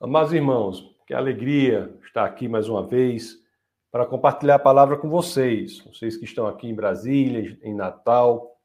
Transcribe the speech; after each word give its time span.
Amados 0.00 0.32
irmãos, 0.32 0.94
que 1.08 1.12
alegria 1.12 1.92
estar 2.06 2.24
aqui 2.24 2.46
mais 2.46 2.68
uma 2.68 2.86
vez 2.86 3.36
para 3.90 4.06
compartilhar 4.06 4.54
a 4.54 4.60
palavra 4.60 4.96
com 4.96 5.10
vocês. 5.10 5.80
Vocês 5.80 6.16
que 6.16 6.24
estão 6.24 6.46
aqui 6.46 6.68
em 6.68 6.74
Brasília, 6.74 7.58
em 7.64 7.74
Natal, 7.74 8.56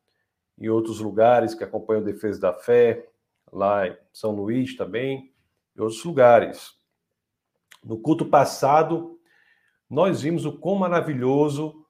em 0.60 0.70
outros 0.70 1.00
lugares 1.00 1.56
que 1.56 1.64
acompanham 1.64 2.04
Defesa 2.04 2.40
da 2.40 2.54
Fé, 2.54 3.10
lá 3.52 3.88
em 3.88 3.98
São 4.14 4.30
Luís 4.30 4.78
também, 4.78 5.34
e 5.76 5.82
outros 5.82 6.04
lugares. 6.06 6.78
No 7.84 7.98
culto 7.98 8.28
passado, 8.28 9.20
nós 9.90 10.22
vimos 10.22 10.46
o 10.46 10.60
quão 10.60 10.76
maravilhoso 10.76 11.84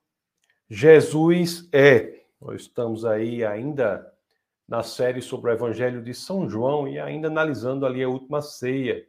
Jesus 0.70 1.68
é. 1.73 2.23
Nós 2.39 2.62
estamos 2.62 3.04
aí 3.04 3.44
ainda 3.44 4.10
na 4.66 4.84
série 4.84 5.21
sobre 5.21 5.52
o 5.52 5.54
Evangelho 5.54 6.02
de 6.02 6.14
São 6.14 6.50
João 6.50 6.88
e 6.88 6.98
ainda 6.98 7.28
analisando 7.28 7.86
ali 7.86 8.02
a 8.02 8.07
última 8.07 8.41
ceia. 8.41 9.05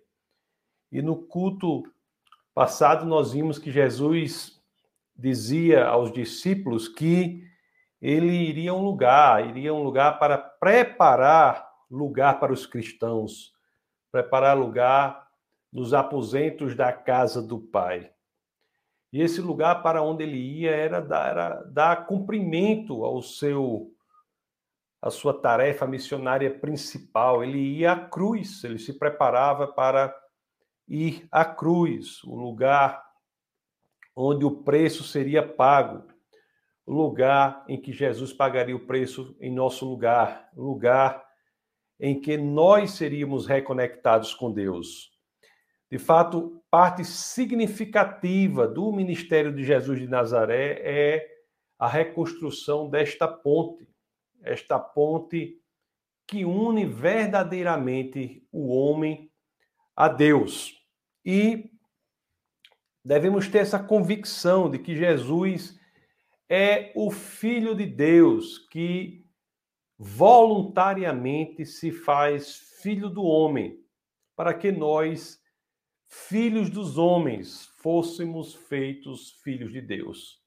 E 0.94 1.02
no 1.02 1.16
culto 1.16 1.82
passado 2.54 3.04
nós 3.04 3.32
vimos 3.32 3.58
que 3.58 3.68
Jesus 3.68 4.62
dizia 5.16 5.84
aos 5.86 6.12
discípulos 6.12 6.86
que 6.86 7.42
ele 8.00 8.28
iria 8.28 8.70
a 8.70 8.74
um 8.74 8.84
lugar, 8.84 9.44
iria 9.44 9.72
a 9.72 9.74
um 9.74 9.82
lugar 9.82 10.20
para 10.20 10.38
preparar 10.38 11.68
lugar 11.90 12.38
para 12.38 12.52
os 12.52 12.64
cristãos, 12.64 13.52
preparar 14.12 14.56
lugar 14.56 15.26
nos 15.72 15.92
aposentos 15.92 16.76
da 16.76 16.92
casa 16.92 17.42
do 17.42 17.58
Pai. 17.58 18.12
E 19.12 19.20
esse 19.20 19.40
lugar 19.40 19.82
para 19.82 20.00
onde 20.00 20.22
ele 20.22 20.38
ia 20.38 20.70
era 20.70 21.00
dar, 21.00 21.30
era 21.30 21.62
dar 21.72 22.06
cumprimento 22.06 23.04
ao 23.04 23.20
seu 23.20 23.90
a 25.02 25.10
sua 25.10 25.34
tarefa 25.34 25.88
missionária 25.88 26.56
principal. 26.56 27.42
Ele 27.42 27.58
ia 27.58 27.92
à 27.92 27.98
cruz, 27.98 28.62
ele 28.62 28.78
se 28.78 28.92
preparava 28.92 29.66
para 29.66 30.14
ir 30.88 31.26
à 31.30 31.44
cruz, 31.44 32.22
o 32.24 32.34
lugar 32.34 33.02
onde 34.16 34.44
o 34.44 34.62
preço 34.62 35.02
seria 35.02 35.46
pago, 35.46 36.06
o 36.86 36.92
lugar 36.92 37.64
em 37.68 37.80
que 37.80 37.92
Jesus 37.92 38.32
pagaria 38.32 38.76
o 38.76 38.86
preço 38.86 39.36
em 39.40 39.52
nosso 39.52 39.88
lugar, 39.88 40.50
o 40.54 40.62
lugar 40.62 41.24
em 41.98 42.20
que 42.20 42.36
nós 42.36 42.92
seríamos 42.92 43.46
reconectados 43.46 44.34
com 44.34 44.52
Deus. 44.52 45.12
De 45.90 45.98
fato, 45.98 46.62
parte 46.70 47.04
significativa 47.04 48.66
do 48.66 48.92
ministério 48.92 49.54
de 49.54 49.62
Jesus 49.62 49.98
de 49.98 50.08
Nazaré 50.08 50.80
é 50.82 51.34
a 51.78 51.88
reconstrução 51.88 52.88
desta 52.88 53.28
ponte, 53.28 53.88
esta 54.42 54.78
ponte 54.78 55.60
que 56.26 56.44
une 56.44 56.86
verdadeiramente 56.86 58.46
o 58.50 58.74
homem 58.74 59.30
a 59.96 60.08
Deus. 60.08 60.74
E 61.24 61.70
devemos 63.04 63.48
ter 63.48 63.58
essa 63.58 63.78
convicção 63.78 64.70
de 64.70 64.78
que 64.78 64.96
Jesus 64.96 65.78
é 66.48 66.92
o 66.94 67.10
Filho 67.10 67.74
de 67.74 67.86
Deus 67.86 68.58
que 68.68 69.24
voluntariamente 69.98 71.64
se 71.64 71.90
faz 71.92 72.56
filho 72.82 73.08
do 73.08 73.22
homem, 73.22 73.82
para 74.36 74.52
que 74.52 74.70
nós, 74.72 75.40
filhos 76.08 76.68
dos 76.68 76.98
homens, 76.98 77.66
fôssemos 77.78 78.54
feitos 78.54 79.32
filhos 79.42 79.72
de 79.72 79.80
Deus. 79.80 80.42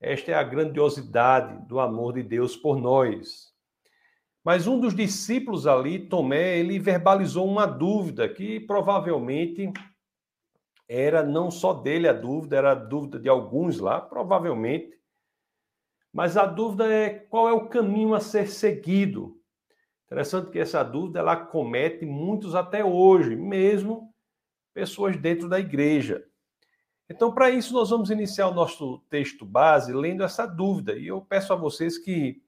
Esta 0.00 0.32
é 0.32 0.34
a 0.34 0.42
grandiosidade 0.42 1.66
do 1.68 1.80
amor 1.80 2.14
de 2.14 2.22
Deus 2.22 2.56
por 2.56 2.80
nós. 2.80 3.54
Mas 4.46 4.68
um 4.68 4.78
dos 4.78 4.94
discípulos 4.94 5.66
ali, 5.66 5.98
Tomé, 5.98 6.56
ele 6.56 6.78
verbalizou 6.78 7.44
uma 7.48 7.66
dúvida 7.66 8.28
que 8.28 8.60
provavelmente 8.60 9.72
era 10.88 11.20
não 11.20 11.50
só 11.50 11.72
dele 11.72 12.06
a 12.06 12.12
dúvida, 12.12 12.56
era 12.56 12.70
a 12.70 12.74
dúvida 12.76 13.18
de 13.18 13.28
alguns 13.28 13.80
lá, 13.80 14.00
provavelmente. 14.00 14.96
Mas 16.12 16.36
a 16.36 16.46
dúvida 16.46 16.86
é 16.86 17.10
qual 17.10 17.48
é 17.48 17.52
o 17.52 17.66
caminho 17.66 18.14
a 18.14 18.20
ser 18.20 18.46
seguido. 18.46 19.36
Interessante 20.04 20.52
que 20.52 20.60
essa 20.60 20.84
dúvida 20.84 21.18
ela 21.18 21.34
comete 21.34 22.06
muitos 22.06 22.54
até 22.54 22.84
hoje, 22.84 23.34
mesmo 23.34 24.14
pessoas 24.72 25.16
dentro 25.16 25.48
da 25.48 25.58
igreja. 25.58 26.24
Então, 27.10 27.34
para 27.34 27.50
isso, 27.50 27.74
nós 27.74 27.90
vamos 27.90 28.10
iniciar 28.10 28.46
o 28.46 28.54
nosso 28.54 29.00
texto 29.10 29.44
base 29.44 29.92
lendo 29.92 30.22
essa 30.22 30.46
dúvida. 30.46 30.96
E 30.96 31.08
eu 31.08 31.20
peço 31.20 31.52
a 31.52 31.56
vocês 31.56 31.98
que 31.98 32.45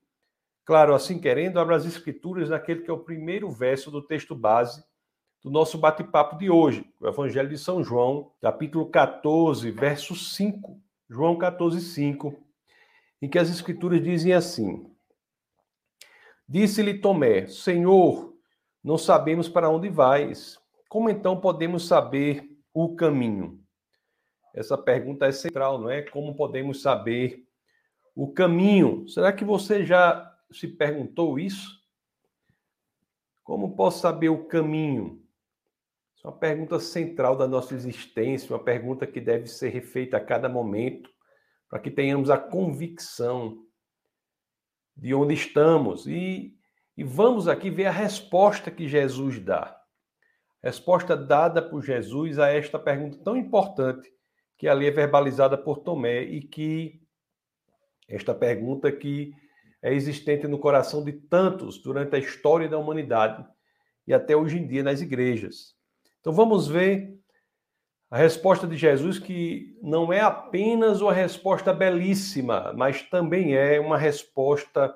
Claro, 0.69 0.95
assim 0.95 1.19
querendo, 1.19 1.59
abra 1.59 1.77
as 1.77 1.87
escrituras 1.87 2.51
naquele 2.51 2.83
que 2.83 2.91
é 2.91 2.93
o 2.93 2.99
primeiro 2.99 3.51
verso 3.51 3.91
do 3.91 4.03
texto 4.03 4.35
base 4.35 4.85
do 5.43 5.51
nosso 5.51 5.79
bate-papo 5.79 6.37
de 6.37 6.51
hoje, 6.51 6.85
o 7.01 7.09
Evangelho 7.09 7.49
de 7.49 7.57
São 7.57 7.83
João, 7.83 8.33
capítulo 8.39 8.91
14, 8.91 9.71
verso 9.71 10.15
5. 10.15 10.79
João 11.09 11.39
14, 11.39 11.81
5, 11.81 12.39
em 13.23 13.31
que 13.31 13.39
as 13.39 13.49
escrituras 13.49 14.03
dizem 14.03 14.35
assim: 14.35 14.95
Disse-lhe 16.47 16.99
Tomé: 16.99 17.47
Senhor, 17.47 18.37
não 18.85 18.99
sabemos 18.99 19.49
para 19.49 19.71
onde 19.71 19.89
vais. 19.89 20.61
Como 20.87 21.09
então 21.09 21.41
podemos 21.41 21.89
saber 21.89 22.47
o 22.75 22.95
caminho? 22.95 23.59
Essa 24.53 24.77
pergunta 24.77 25.25
é 25.25 25.33
central, 25.33 25.79
não 25.81 25.89
é? 25.89 26.03
Como 26.03 26.37
podemos 26.37 26.83
saber 26.83 27.43
o 28.15 28.31
caminho? 28.31 29.09
Será 29.09 29.33
que 29.33 29.47
você 29.47 29.83
já 29.83 30.28
se 30.51 30.69
perguntou 30.69 31.39
isso? 31.39 31.79
Como 33.43 33.75
posso 33.75 34.01
saber 34.01 34.29
o 34.29 34.45
caminho? 34.45 35.23
Isso 36.15 36.27
é 36.27 36.31
uma 36.31 36.39
pergunta 36.39 36.81
central 36.81 37.37
da 37.37 37.47
nossa 37.47 37.75
existência, 37.75 38.55
uma 38.55 38.63
pergunta 38.63 39.07
que 39.07 39.21
deve 39.21 39.47
ser 39.47 39.69
refeita 39.69 40.17
a 40.17 40.25
cada 40.25 40.49
momento, 40.49 41.09
para 41.69 41.79
que 41.79 41.91
tenhamos 41.91 42.29
a 42.29 42.37
convicção 42.37 43.65
de 44.97 45.15
onde 45.15 45.35
estamos. 45.35 46.07
E, 46.07 46.57
e 46.97 47.05
vamos 47.05 47.47
aqui 47.47 47.71
ver 47.71 47.87
a 47.87 47.93
resposta 47.93 48.71
que 48.71 48.89
Jesus 48.89 49.39
dá. 49.39 49.81
resposta 50.63 51.17
dada 51.17 51.63
por 51.63 51.83
Jesus 51.83 52.39
a 52.39 52.49
esta 52.49 52.79
pergunta 52.79 53.19
tão 53.23 53.37
importante, 53.37 54.13
que 54.57 54.67
ali 54.67 54.87
é 54.87 54.91
verbalizada 54.91 55.57
por 55.57 55.79
Tomé, 55.79 56.23
e 56.23 56.43
que 56.43 57.01
esta 58.09 58.35
pergunta 58.35 58.91
que 58.91 59.33
é 59.83 59.95
existente 59.95 60.47
no 60.47 60.59
coração 60.59 61.05
de 61.05 61.13
tantos 61.13 61.79
durante 61.79 62.17
a 62.17 62.19
história 62.19 62.69
da 62.69 62.79
humanidade 62.79 63.45
e 64.07 64.13
até 64.13 64.37
hoje 64.37 64.59
em 64.59 64.67
dia 64.67 64.83
nas 64.83 65.01
igrejas. 65.01 65.75
Então 66.21 66.33
vamos 66.33 66.67
ver 66.67 67.17
a 68.11 68.17
resposta 68.17 68.67
de 68.67 68.77
Jesus, 68.77 69.19
que 69.19 69.79
não 69.83 70.13
é 70.13 70.21
apenas 70.21 71.01
uma 71.01 71.13
resposta 71.13 71.75
belíssima, 71.75 72.73
mas 72.75 73.03
também 73.03 73.55
é 73.55 73.79
uma 73.79 73.99
resposta 73.99 74.95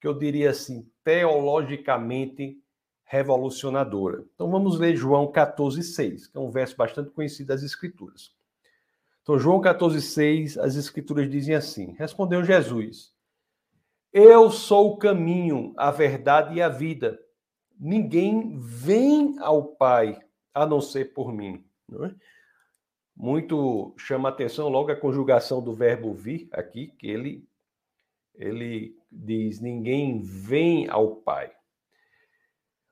que 0.00 0.06
eu 0.06 0.14
diria 0.14 0.50
assim, 0.50 0.90
teologicamente 1.04 2.58
revolucionadora. 3.04 4.24
Então 4.34 4.50
vamos 4.50 4.78
ler 4.78 4.96
João 4.96 5.30
14,6, 5.30 6.30
que 6.30 6.36
é 6.36 6.40
um 6.40 6.50
verso 6.50 6.76
bastante 6.76 7.10
conhecido 7.10 7.48
das 7.48 7.62
Escrituras. 7.62 8.32
Então, 9.22 9.38
João 9.38 9.58
14,6, 9.60 10.58
as 10.58 10.76
Escrituras 10.76 11.30
dizem 11.30 11.54
assim: 11.54 11.94
Respondeu 11.98 12.44
Jesus. 12.44 13.13
Eu 14.16 14.48
sou 14.48 14.92
o 14.92 14.96
caminho, 14.96 15.74
a 15.76 15.90
verdade 15.90 16.54
e 16.54 16.62
a 16.62 16.68
vida. 16.68 17.18
Ninguém 17.76 18.56
vem 18.60 19.36
ao 19.40 19.74
Pai 19.74 20.16
a 20.54 20.64
não 20.64 20.80
ser 20.80 21.12
por 21.12 21.32
mim. 21.32 21.66
É? 21.90 22.14
Muito 23.16 23.92
chama 23.98 24.28
atenção 24.28 24.68
logo 24.68 24.92
a 24.92 24.96
conjugação 24.96 25.60
do 25.60 25.74
verbo 25.74 26.14
vir 26.14 26.48
aqui, 26.52 26.94
que 26.96 27.08
ele, 27.08 27.44
ele 28.36 28.96
diz: 29.10 29.60
ninguém 29.60 30.22
vem 30.22 30.88
ao 30.88 31.16
Pai. 31.16 31.52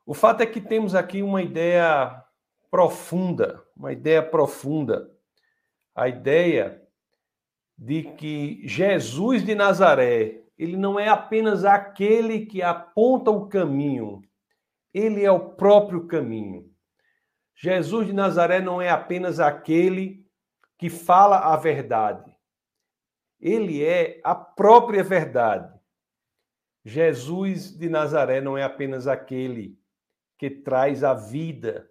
O 0.05 0.15
fato 0.15 0.41
é 0.41 0.47
que 0.47 0.61
temos 0.61 0.93
aqui 0.93 1.22
uma 1.22 1.41
ideia 1.41 2.21
profunda, 2.69 3.64
uma 3.76 3.93
ideia 3.93 4.25
profunda. 4.25 5.08
A 5.94 6.08
ideia 6.08 6.82
de 7.79 8.02
que 8.02 8.67
Jesus 8.67 9.44
de 9.44 9.55
Nazaré 9.55 10.42
ele 10.58 10.76
não 10.76 10.99
é 10.99 11.08
apenas 11.08 11.64
aquele 11.64 12.46
que 12.46 12.62
aponta 12.62 13.31
o 13.31 13.49
caminho, 13.49 14.22
ele 14.93 15.25
é 15.25 15.31
o 15.31 15.50
próprio 15.54 16.06
caminho. 16.06 16.70
Jesus 17.54 18.06
de 18.06 18.12
Nazaré 18.12 18.60
não 18.60 18.81
é 18.81 18.88
apenas 18.88 19.40
aquele 19.40 20.26
que 20.78 20.90
fala 20.90 21.38
a 21.52 21.56
verdade, 21.56 22.37
ele 23.40 23.84
é 23.84 24.20
a 24.25 24.34
própria 24.34 25.02
verdade. 25.02 25.72
Jesus 26.84 27.76
de 27.76 27.88
Nazaré 27.88 28.40
não 28.40 28.58
é 28.58 28.64
apenas 28.64 29.06
aquele 29.06 29.78
que 30.37 30.50
traz 30.50 31.04
a 31.04 31.14
vida, 31.14 31.88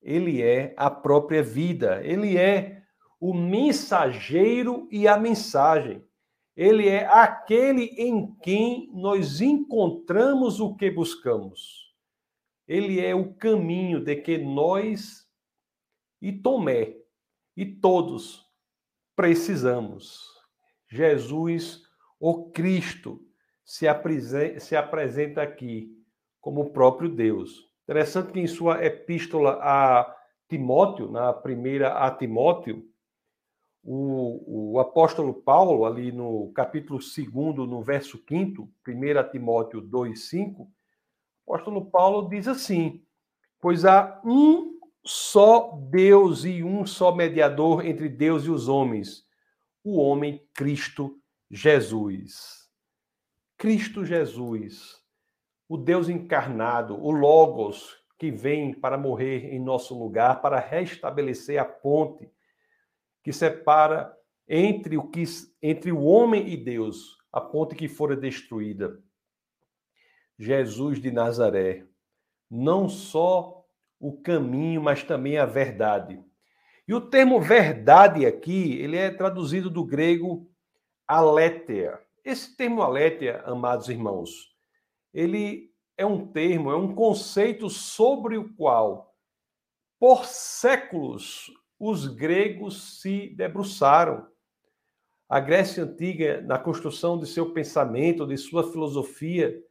ele 0.00 0.42
é 0.42 0.72
a 0.76 0.90
própria 0.90 1.42
vida, 1.42 2.00
ele 2.02 2.38
é 2.38 2.82
o 3.20 3.34
mensageiro 3.34 4.88
e 4.90 5.06
a 5.06 5.18
mensagem. 5.18 6.07
Ele 6.58 6.88
é 6.88 7.06
aquele 7.06 7.84
em 7.96 8.34
quem 8.42 8.90
nós 8.92 9.40
encontramos 9.40 10.58
o 10.58 10.74
que 10.74 10.90
buscamos. 10.90 11.94
Ele 12.66 12.98
é 12.98 13.14
o 13.14 13.32
caminho 13.32 14.00
de 14.00 14.16
que 14.16 14.36
nós 14.38 15.24
e 16.20 16.32
Tomé. 16.32 16.96
E 17.56 17.64
todos 17.64 18.44
precisamos. 19.14 20.18
Jesus, 20.88 21.80
o 22.18 22.50
Cristo, 22.50 23.20
se 23.64 23.86
apresenta, 23.86 24.58
se 24.58 24.74
apresenta 24.74 25.42
aqui 25.42 25.96
como 26.40 26.62
o 26.62 26.72
próprio 26.72 27.08
Deus. 27.08 27.70
Interessante 27.84 28.32
que 28.32 28.40
em 28.40 28.48
sua 28.48 28.84
epístola 28.84 29.60
a 29.62 30.12
Timóteo, 30.48 31.08
na 31.08 31.32
primeira 31.32 32.04
a 32.04 32.10
Timóteo, 32.10 32.84
o, 33.82 34.74
o 34.74 34.80
apóstolo 34.80 35.32
Paulo, 35.34 35.84
ali 35.84 36.12
no 36.12 36.52
capítulo 36.52 36.98
2, 36.98 37.68
no 37.68 37.82
verso 37.82 38.22
5, 38.28 38.68
1 38.86 39.30
Timóteo 39.30 39.80
2, 39.80 40.28
5, 40.28 40.62
o 41.46 41.54
apóstolo 41.54 41.86
Paulo 41.90 42.28
diz 42.28 42.46
assim: 42.46 43.02
Pois 43.60 43.84
há 43.84 44.20
um 44.24 44.78
só 45.04 45.78
Deus 45.90 46.44
e 46.44 46.62
um 46.62 46.84
só 46.84 47.14
mediador 47.14 47.84
entre 47.86 48.08
Deus 48.08 48.44
e 48.44 48.50
os 48.50 48.68
homens, 48.68 49.24
o 49.82 49.96
homem 49.96 50.46
Cristo 50.54 51.18
Jesus. 51.50 52.68
Cristo 53.56 54.04
Jesus, 54.04 55.02
o 55.68 55.76
Deus 55.76 56.08
encarnado, 56.08 56.94
o 56.94 57.10
Logos, 57.10 57.96
que 58.18 58.30
vem 58.30 58.74
para 58.74 58.98
morrer 58.98 59.52
em 59.54 59.58
nosso 59.58 59.98
lugar, 59.98 60.42
para 60.42 60.58
restabelecer 60.58 61.60
a 61.60 61.64
ponte 61.64 62.30
que 63.28 63.32
separa 63.34 64.10
entre 64.48 64.96
o 64.96 65.06
que 65.06 65.22
entre 65.62 65.92
o 65.92 66.02
homem 66.02 66.48
e 66.48 66.56
Deus, 66.56 67.18
a 67.30 67.42
ponte 67.42 67.74
que 67.74 67.86
fora 67.86 68.16
destruída. 68.16 68.98
Jesus 70.38 70.98
de 70.98 71.10
Nazaré, 71.10 71.84
não 72.50 72.88
só 72.88 73.66
o 74.00 74.18
caminho, 74.22 74.80
mas 74.80 75.02
também 75.02 75.36
a 75.36 75.44
verdade. 75.44 76.24
E 76.86 76.94
o 76.94 77.02
termo 77.02 77.38
verdade 77.38 78.24
aqui, 78.24 78.78
ele 78.78 78.96
é 78.96 79.10
traduzido 79.10 79.68
do 79.68 79.84
grego 79.84 80.50
aletheia. 81.06 82.00
Esse 82.24 82.56
termo 82.56 82.80
aletheia, 82.80 83.42
amados 83.42 83.90
irmãos, 83.90 84.30
ele 85.12 85.70
é 85.98 86.06
um 86.06 86.26
termo, 86.32 86.70
é 86.70 86.76
um 86.76 86.94
conceito 86.94 87.68
sobre 87.68 88.38
o 88.38 88.54
qual, 88.54 89.14
por 90.00 90.24
séculos, 90.24 91.50
os 91.78 92.06
gregos 92.06 93.00
se 93.00 93.28
debruçaram. 93.36 94.26
A 95.28 95.38
Grécia 95.40 95.84
Antiga, 95.84 96.40
na 96.40 96.58
construção 96.58 97.18
de 97.18 97.26
seu 97.26 97.52
pensamento, 97.52 98.26
de 98.26 98.36
sua 98.36 98.70
filosofia, 98.70 99.62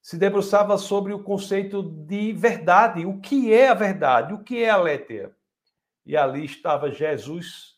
se 0.00 0.16
debruçava 0.16 0.78
sobre 0.78 1.12
o 1.12 1.22
conceito 1.22 1.82
de 1.82 2.32
verdade. 2.32 3.04
O 3.04 3.20
que 3.20 3.52
é 3.52 3.68
a 3.68 3.74
verdade? 3.74 4.32
O 4.32 4.42
que 4.42 4.62
é 4.62 4.70
a 4.70 4.76
letra? 4.76 5.34
E 6.06 6.16
ali 6.16 6.44
estava 6.44 6.90
Jesus 6.90 7.76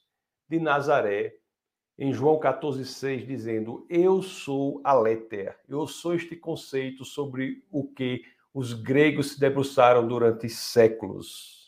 de 0.48 0.58
Nazaré, 0.58 1.37
em 1.98 2.12
João 2.12 2.38
14,6, 2.38 3.26
dizendo: 3.26 3.87
Eu 3.88 4.22
sou 4.22 4.81
a 4.84 4.92
letra. 4.92 5.56
Eu 5.69 5.87
sou 5.87 6.14
este 6.14 6.37
conceito 6.37 7.04
sobre 7.04 7.64
o 7.70 7.87
que 7.87 8.22
os 8.52 8.72
gregos 8.72 9.32
se 9.32 9.40
debruçaram 9.40 10.06
durante 10.06 10.48
séculos. 10.48 11.60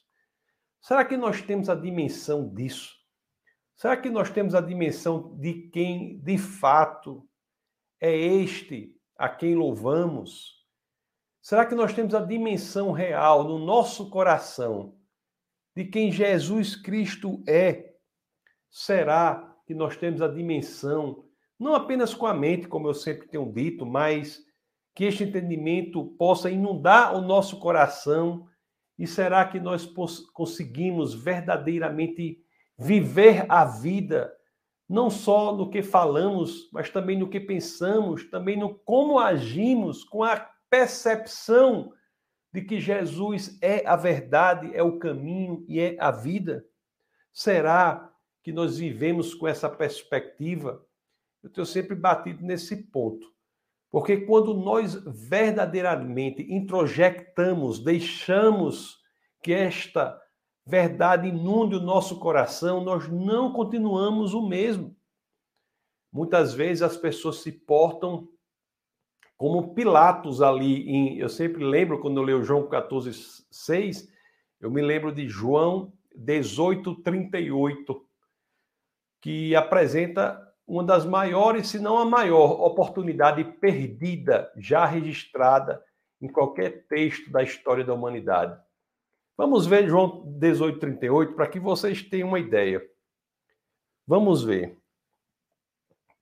Será 0.92 1.06
que 1.06 1.16
nós 1.16 1.40
temos 1.40 1.70
a 1.70 1.74
dimensão 1.74 2.46
disso? 2.54 2.94
Será 3.74 3.96
que 3.96 4.10
nós 4.10 4.28
temos 4.28 4.54
a 4.54 4.60
dimensão 4.60 5.34
de 5.38 5.70
quem 5.70 6.18
de 6.18 6.36
fato 6.36 7.26
é 7.98 8.14
este 8.14 8.94
a 9.16 9.26
quem 9.26 9.54
louvamos? 9.54 10.52
Será 11.40 11.64
que 11.64 11.74
nós 11.74 11.94
temos 11.94 12.14
a 12.14 12.20
dimensão 12.20 12.92
real 12.92 13.42
no 13.42 13.58
nosso 13.58 14.10
coração 14.10 14.94
de 15.74 15.86
quem 15.86 16.12
Jesus 16.12 16.76
Cristo 16.76 17.42
é? 17.48 17.94
Será 18.68 19.56
que 19.66 19.72
nós 19.72 19.96
temos 19.96 20.20
a 20.20 20.28
dimensão, 20.28 21.24
não 21.58 21.74
apenas 21.74 22.12
com 22.12 22.26
a 22.26 22.34
mente, 22.34 22.68
como 22.68 22.86
eu 22.86 22.92
sempre 22.92 23.28
tenho 23.28 23.50
dito, 23.50 23.86
mas 23.86 24.44
que 24.94 25.04
este 25.04 25.24
entendimento 25.24 26.04
possa 26.18 26.50
inundar 26.50 27.16
o 27.16 27.22
nosso 27.22 27.58
coração? 27.60 28.46
E 28.98 29.06
será 29.06 29.44
que 29.44 29.58
nós 29.58 29.86
conseguimos 30.32 31.14
verdadeiramente 31.14 32.38
viver 32.78 33.46
a 33.48 33.64
vida 33.64 34.32
não 34.88 35.08
só 35.08 35.56
no 35.56 35.70
que 35.70 35.82
falamos, 35.82 36.68
mas 36.70 36.90
também 36.90 37.18
no 37.18 37.28
que 37.28 37.40
pensamos, 37.40 38.28
também 38.30 38.58
no 38.58 38.74
como 38.74 39.18
agimos, 39.18 40.04
com 40.04 40.22
a 40.22 40.36
percepção 40.68 41.92
de 42.52 42.60
que 42.60 42.78
Jesus 42.78 43.58
é 43.62 43.86
a 43.86 43.96
verdade, 43.96 44.70
é 44.74 44.82
o 44.82 44.98
caminho 44.98 45.64
e 45.66 45.80
é 45.80 45.96
a 45.98 46.10
vida? 46.10 46.62
Será 47.32 48.12
que 48.42 48.52
nós 48.52 48.76
vivemos 48.76 49.34
com 49.34 49.48
essa 49.48 49.68
perspectiva? 49.68 50.84
Eu 51.42 51.48
tenho 51.48 51.66
sempre 51.66 51.94
batido 51.94 52.44
nesse 52.44 52.76
ponto. 52.76 53.32
Porque 53.92 54.16
quando 54.16 54.54
nós 54.54 54.94
verdadeiramente 55.04 56.42
introjectamos, 56.50 57.78
deixamos 57.78 58.98
que 59.42 59.52
esta 59.52 60.18
verdade 60.64 61.28
inunde 61.28 61.76
o 61.76 61.80
nosso 61.80 62.18
coração, 62.18 62.82
nós 62.82 63.06
não 63.06 63.52
continuamos 63.52 64.32
o 64.32 64.48
mesmo. 64.48 64.96
Muitas 66.10 66.54
vezes 66.54 66.82
as 66.82 66.96
pessoas 66.96 67.42
se 67.42 67.52
portam 67.52 68.26
como 69.36 69.74
Pilatos 69.74 70.40
ali 70.40 70.88
em, 70.88 71.18
eu 71.18 71.28
sempre 71.28 71.62
lembro 71.62 72.00
quando 72.00 72.16
eu 72.16 72.22
leio 72.22 72.44
João 72.44 72.66
14, 72.68 73.44
6, 73.50 74.08
eu 74.60 74.70
me 74.70 74.80
lembro 74.80 75.12
de 75.12 75.28
João 75.28 75.92
18, 76.14 77.02
38, 77.02 78.06
que 79.20 79.54
apresenta 79.54 80.51
uma 80.72 80.82
das 80.82 81.04
maiores, 81.04 81.68
se 81.68 81.78
não 81.78 81.98
a 81.98 82.04
maior, 82.06 82.58
oportunidade 82.62 83.44
perdida 83.44 84.50
já 84.56 84.86
registrada 84.86 85.84
em 86.18 86.26
qualquer 86.26 86.86
texto 86.86 87.30
da 87.30 87.42
história 87.42 87.84
da 87.84 87.92
humanidade. 87.92 88.58
Vamos 89.36 89.66
ver 89.66 89.86
João 89.86 90.24
18:38 90.38 91.34
para 91.34 91.46
que 91.46 91.60
vocês 91.60 92.00
tenham 92.02 92.28
uma 92.28 92.38
ideia. 92.38 92.82
Vamos 94.06 94.44
ver. 94.44 94.78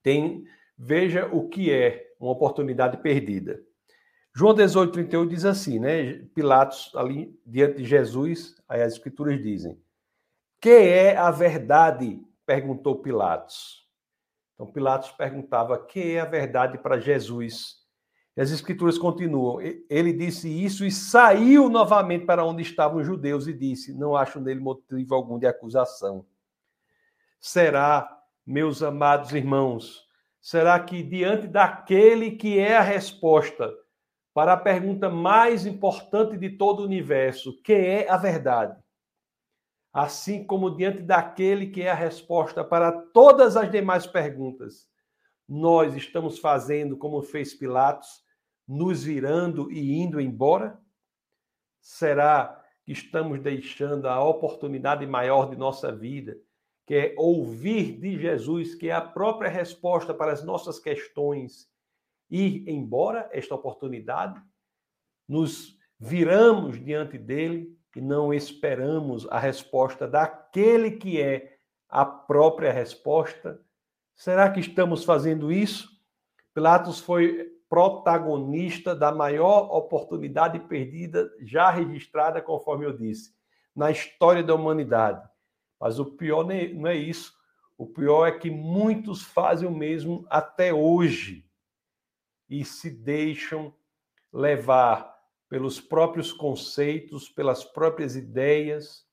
Tem, 0.02 0.44
veja 0.76 1.28
o 1.32 1.48
que 1.48 1.70
é 1.72 2.12
uma 2.18 2.32
oportunidade 2.32 2.96
perdida. 2.96 3.62
João 4.34 4.52
18:38 4.52 5.28
diz 5.28 5.44
assim, 5.44 5.78
né? 5.78 6.24
Pilatos 6.34 6.90
ali 6.96 7.38
diante 7.46 7.76
de 7.76 7.84
Jesus, 7.84 8.60
aí 8.68 8.82
as 8.82 8.94
escrituras 8.94 9.40
dizem: 9.40 9.80
"Que 10.60 10.70
é 10.70 11.16
a 11.16 11.30
verdade?", 11.30 12.20
perguntou 12.44 13.00
Pilatos. 13.00 13.88
Então 14.60 14.70
Pilatos 14.70 15.10
perguntava: 15.12 15.78
"Que 15.78 16.16
é 16.16 16.20
a 16.20 16.26
verdade 16.26 16.76
para 16.76 17.00
Jesus?" 17.00 17.80
E 18.36 18.42
as 18.42 18.50
escrituras 18.50 18.98
continuam. 18.98 19.58
Ele 19.88 20.12
disse 20.12 20.50
isso 20.50 20.84
e 20.84 20.90
saiu 20.90 21.70
novamente 21.70 22.26
para 22.26 22.44
onde 22.44 22.60
estavam 22.60 23.00
os 23.00 23.06
judeus 23.06 23.46
e 23.46 23.54
disse: 23.54 23.94
Não 23.94 24.14
acho 24.14 24.38
nele 24.38 24.60
motivo 24.60 25.14
algum 25.14 25.38
de 25.38 25.46
acusação. 25.46 26.26
Será, 27.40 28.22
meus 28.46 28.82
amados 28.82 29.32
irmãos, 29.32 30.06
será 30.42 30.78
que 30.78 31.02
diante 31.02 31.46
daquele 31.46 32.32
que 32.32 32.58
é 32.58 32.76
a 32.76 32.82
resposta 32.82 33.72
para 34.34 34.52
a 34.52 34.58
pergunta 34.58 35.08
mais 35.08 35.64
importante 35.64 36.36
de 36.36 36.50
todo 36.50 36.80
o 36.80 36.84
universo, 36.84 37.58
que 37.62 37.72
é 37.72 38.10
a 38.10 38.18
verdade, 38.18 38.76
assim 39.92 40.44
como 40.44 40.76
diante 40.76 41.02
daquele 41.02 41.66
que 41.66 41.82
é 41.82 41.90
a 41.90 41.94
resposta 41.94 42.62
para 42.64 42.92
todas 42.92 43.56
as 43.56 43.70
demais 43.70 44.06
perguntas, 44.06 44.88
nós 45.48 45.96
estamos 45.96 46.38
fazendo 46.38 46.96
como 46.96 47.22
fez 47.22 47.52
Pilatos, 47.52 48.22
nos 48.66 49.02
virando 49.02 49.70
e 49.70 49.98
indo 49.98 50.20
embora? 50.20 50.80
Será 51.80 52.64
que 52.84 52.92
estamos 52.92 53.40
deixando 53.40 54.06
a 54.06 54.22
oportunidade 54.22 55.04
maior 55.06 55.50
de 55.50 55.56
nossa 55.56 55.90
vida, 55.90 56.38
que 56.86 56.94
é 56.94 57.14
ouvir 57.16 57.98
de 57.98 58.16
Jesus, 58.16 58.76
que 58.76 58.88
é 58.88 58.92
a 58.92 59.00
própria 59.00 59.50
resposta 59.50 60.14
para 60.14 60.32
as 60.32 60.44
nossas 60.44 60.78
questões, 60.78 61.68
ir 62.30 62.68
embora 62.68 63.28
esta 63.32 63.56
oportunidade? 63.56 64.40
Nos 65.26 65.76
viramos 65.98 66.82
diante 66.82 67.18
dele 67.18 67.76
e 67.94 68.00
não 68.00 68.32
esperamos 68.32 69.26
a 69.30 69.38
resposta 69.38 70.06
daquele 70.06 70.92
que 70.92 71.20
é 71.20 71.56
a 71.88 72.04
própria 72.04 72.72
resposta? 72.72 73.60
Será 74.14 74.50
que 74.50 74.60
estamos 74.60 75.04
fazendo 75.04 75.50
isso? 75.50 75.88
Pilatos 76.54 77.00
foi 77.00 77.50
protagonista 77.68 78.94
da 78.96 79.12
maior 79.12 79.72
oportunidade 79.72 80.58
perdida 80.58 81.32
já 81.40 81.70
registrada, 81.70 82.42
conforme 82.42 82.84
eu 82.84 82.92
disse, 82.92 83.32
na 83.74 83.90
história 83.90 84.42
da 84.42 84.54
humanidade. 84.54 85.26
Mas 85.78 85.98
o 85.98 86.04
pior 86.04 86.44
não 86.44 86.88
é 86.88 86.96
isso. 86.96 87.32
O 87.78 87.86
pior 87.86 88.26
é 88.26 88.32
que 88.32 88.50
muitos 88.50 89.22
fazem 89.22 89.66
o 89.66 89.74
mesmo 89.74 90.26
até 90.28 90.74
hoje 90.74 91.48
e 92.48 92.64
se 92.64 92.90
deixam 92.90 93.72
levar 94.32 95.19
pelos 95.50 95.80
próprios 95.80 96.32
conceitos, 96.32 97.28
pelas 97.28 97.64
próprias 97.64 98.14
ideias, 98.14 99.04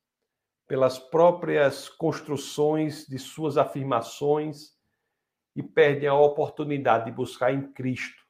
pelas 0.67 0.99
próprias 0.99 1.89
construções 1.89 3.07
de 3.07 3.17
suas 3.17 3.57
afirmações 3.57 4.77
e 5.55 5.63
perdem 5.63 6.07
a 6.07 6.13
oportunidade 6.13 7.05
de 7.05 7.11
buscar 7.11 7.51
em 7.51 7.73
Cristo, 7.73 8.23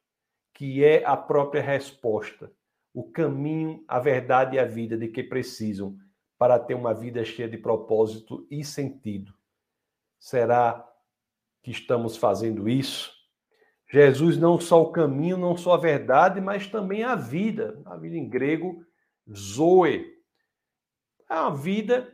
que 0.54 0.82
é 0.82 1.04
a 1.04 1.16
própria 1.16 1.60
resposta, 1.60 2.50
o 2.94 3.10
caminho, 3.10 3.84
a 3.86 4.00
verdade 4.00 4.56
e 4.56 4.58
a 4.58 4.64
vida 4.64 4.96
de 4.96 5.08
que 5.08 5.22
precisam 5.22 5.98
para 6.38 6.58
ter 6.58 6.74
uma 6.74 6.94
vida 6.94 7.22
cheia 7.24 7.48
de 7.48 7.58
propósito 7.58 8.46
e 8.50 8.64
sentido. 8.64 9.34
Será 10.18 10.88
que 11.62 11.70
estamos 11.70 12.16
fazendo 12.16 12.68
isso? 12.68 13.17
Jesus 13.90 14.36
não 14.36 14.60
só 14.60 14.82
o 14.82 14.92
caminho, 14.92 15.36
não 15.36 15.56
só 15.56 15.74
a 15.74 15.78
verdade, 15.78 16.40
mas 16.40 16.66
também 16.66 17.02
a 17.02 17.14
vida. 17.14 17.80
A 17.86 17.96
vida 17.96 18.16
em 18.16 18.28
grego, 18.28 18.84
zoe. 19.32 20.06
É 21.28 21.34
uma 21.34 21.54
vida 21.54 22.08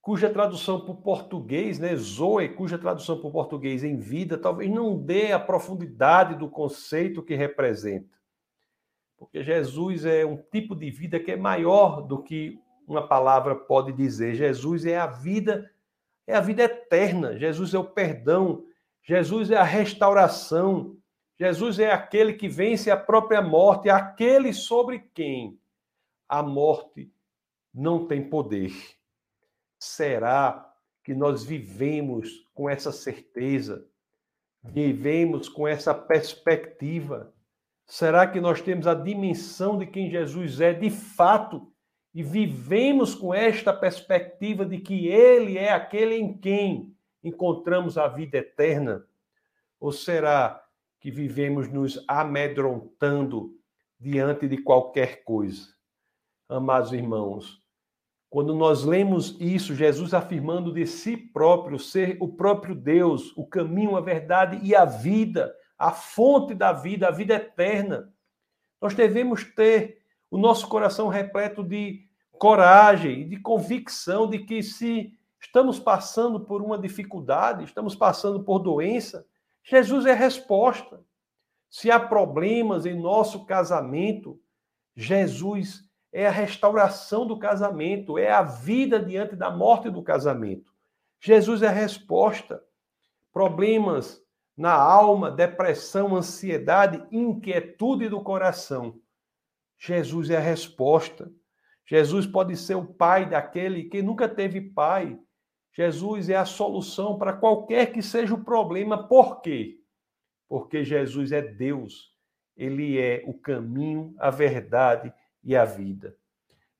cuja 0.00 0.30
tradução 0.30 0.80
para 0.80 0.92
o 0.92 1.02
português, 1.02 1.78
né, 1.78 1.94
zoe, 1.94 2.48
cuja 2.48 2.78
tradução 2.78 3.18
para 3.18 3.28
o 3.28 3.32
português 3.32 3.84
em 3.84 3.98
vida, 3.98 4.38
talvez 4.38 4.70
não 4.70 4.98
dê 4.98 5.30
a 5.30 5.38
profundidade 5.38 6.36
do 6.36 6.48
conceito 6.48 7.22
que 7.22 7.34
representa. 7.34 8.18
Porque 9.18 9.44
Jesus 9.44 10.06
é 10.06 10.24
um 10.24 10.38
tipo 10.38 10.74
de 10.74 10.90
vida 10.90 11.20
que 11.20 11.30
é 11.30 11.36
maior 11.36 12.00
do 12.00 12.22
que 12.22 12.58
uma 12.88 13.06
palavra 13.06 13.54
pode 13.54 13.92
dizer. 13.92 14.34
Jesus 14.34 14.86
é 14.86 14.98
a 14.98 15.06
vida, 15.06 15.70
é 16.26 16.34
a 16.34 16.40
vida 16.40 16.62
eterna. 16.62 17.38
Jesus 17.38 17.74
é 17.74 17.78
o 17.78 17.84
perdão. 17.84 18.64
Jesus 19.02 19.50
é 19.50 19.56
a 19.56 19.62
restauração. 19.62 20.96
Jesus 21.40 21.78
é 21.78 21.90
aquele 21.90 22.34
que 22.34 22.50
vence 22.50 22.90
a 22.90 22.96
própria 22.98 23.40
morte, 23.40 23.88
aquele 23.88 24.52
sobre 24.52 24.98
quem 25.14 25.58
a 26.28 26.42
morte 26.42 27.10
não 27.72 28.06
tem 28.06 28.28
poder. 28.28 28.74
Será 29.78 30.70
que 31.02 31.14
nós 31.14 31.42
vivemos 31.42 32.46
com 32.52 32.68
essa 32.68 32.92
certeza? 32.92 33.88
Vivemos 34.62 35.48
com 35.48 35.66
essa 35.66 35.94
perspectiva? 35.94 37.32
Será 37.86 38.26
que 38.26 38.38
nós 38.38 38.60
temos 38.60 38.86
a 38.86 38.92
dimensão 38.92 39.78
de 39.78 39.86
quem 39.86 40.10
Jesus 40.10 40.60
é 40.60 40.74
de 40.74 40.90
fato 40.90 41.72
e 42.12 42.22
vivemos 42.22 43.14
com 43.14 43.32
esta 43.32 43.72
perspectiva 43.72 44.66
de 44.66 44.76
que 44.76 45.08
Ele 45.08 45.56
é 45.56 45.72
aquele 45.72 46.16
em 46.16 46.36
quem 46.36 46.94
encontramos 47.24 47.96
a 47.96 48.06
vida 48.08 48.36
eterna? 48.36 49.06
Ou 49.80 49.90
será 49.90 50.62
que 51.00 51.10
vivemos 51.10 51.68
nos 51.68 52.04
amedrontando 52.06 53.56
diante 53.98 54.46
de 54.46 54.58
qualquer 54.58 55.24
coisa? 55.24 55.66
Amados 56.48 56.92
irmãos, 56.92 57.60
quando 58.28 58.54
nós 58.54 58.84
lemos 58.84 59.36
isso, 59.40 59.74
Jesus 59.74 60.14
afirmando 60.14 60.72
de 60.72 60.86
si 60.86 61.16
próprio 61.16 61.78
ser 61.78 62.16
o 62.20 62.28
próprio 62.28 62.74
Deus, 62.74 63.32
o 63.36 63.46
caminho, 63.46 63.96
a 63.96 64.00
verdade 64.00 64.60
e 64.62 64.74
a 64.74 64.84
vida, 64.84 65.52
a 65.78 65.90
fonte 65.90 66.54
da 66.54 66.72
vida, 66.72 67.08
a 67.08 67.10
vida 67.10 67.34
eterna, 67.34 68.12
nós 68.80 68.94
devemos 68.94 69.44
ter 69.44 70.02
o 70.30 70.38
nosso 70.38 70.68
coração 70.68 71.08
repleto 71.08 71.64
de 71.64 72.08
coragem 72.40 73.28
de 73.28 73.36
convicção 73.38 74.26
de 74.26 74.38
que 74.38 74.62
se 74.62 75.12
estamos 75.38 75.78
passando 75.78 76.40
por 76.40 76.62
uma 76.62 76.78
dificuldade, 76.78 77.64
estamos 77.64 77.94
passando 77.94 78.42
por 78.42 78.60
doença, 78.60 79.26
Jesus 79.62 80.06
é 80.06 80.12
a 80.12 80.16
resposta. 80.16 81.04
Se 81.68 81.90
há 81.90 82.00
problemas 82.00 82.84
em 82.86 82.94
nosso 82.94 83.44
casamento, 83.46 84.40
Jesus 84.96 85.84
é 86.12 86.26
a 86.26 86.30
restauração 86.30 87.26
do 87.26 87.38
casamento, 87.38 88.18
é 88.18 88.30
a 88.30 88.42
vida 88.42 88.98
diante 88.98 89.36
da 89.36 89.50
morte 89.50 89.88
do 89.88 90.02
casamento. 90.02 90.72
Jesus 91.20 91.62
é 91.62 91.68
a 91.68 91.72
resposta. 91.72 92.62
Problemas 93.32 94.20
na 94.56 94.74
alma, 94.74 95.30
depressão, 95.30 96.16
ansiedade, 96.16 97.02
inquietude 97.10 98.08
do 98.08 98.20
coração. 98.22 99.00
Jesus 99.78 100.28
é 100.30 100.36
a 100.36 100.40
resposta. 100.40 101.30
Jesus 101.86 102.26
pode 102.26 102.56
ser 102.56 102.74
o 102.74 102.84
pai 102.84 103.28
daquele 103.28 103.84
que 103.84 104.02
nunca 104.02 104.28
teve 104.28 104.60
pai. 104.60 105.18
Jesus 105.72 106.28
é 106.28 106.36
a 106.36 106.44
solução 106.44 107.18
para 107.18 107.32
qualquer 107.32 107.92
que 107.92 108.02
seja 108.02 108.34
o 108.34 108.44
problema. 108.44 109.06
Por 109.06 109.40
quê? 109.40 109.80
Porque 110.48 110.84
Jesus 110.84 111.32
é 111.32 111.40
Deus. 111.40 112.14
Ele 112.56 112.98
é 112.98 113.22
o 113.26 113.34
caminho, 113.34 114.14
a 114.18 114.30
verdade 114.30 115.12
e 115.42 115.56
a 115.56 115.64
vida. 115.64 116.16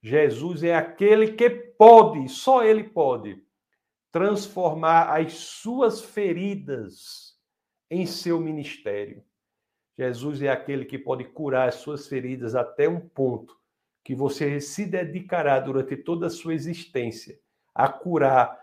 Jesus 0.02 0.62
é 0.62 0.74
aquele 0.74 1.32
que 1.32 1.48
pode, 1.50 2.28
só 2.28 2.64
ele 2.64 2.84
pode, 2.84 3.42
transformar 4.10 5.14
as 5.18 5.34
suas 5.34 6.00
feridas 6.00 7.38
em 7.90 8.06
seu 8.06 8.40
ministério. 8.40 9.22
Jesus 9.96 10.42
é 10.42 10.48
aquele 10.48 10.84
que 10.84 10.98
pode 10.98 11.24
curar 11.24 11.68
as 11.68 11.76
suas 11.76 12.06
feridas 12.06 12.54
até 12.54 12.88
um 12.88 13.00
ponto 13.00 13.58
que 14.02 14.14
você 14.14 14.60
se 14.60 14.86
dedicará 14.86 15.60
durante 15.60 15.96
toda 15.96 16.26
a 16.26 16.30
sua 16.30 16.54
existência 16.54 17.38
a 17.74 17.88
curar, 17.88 18.59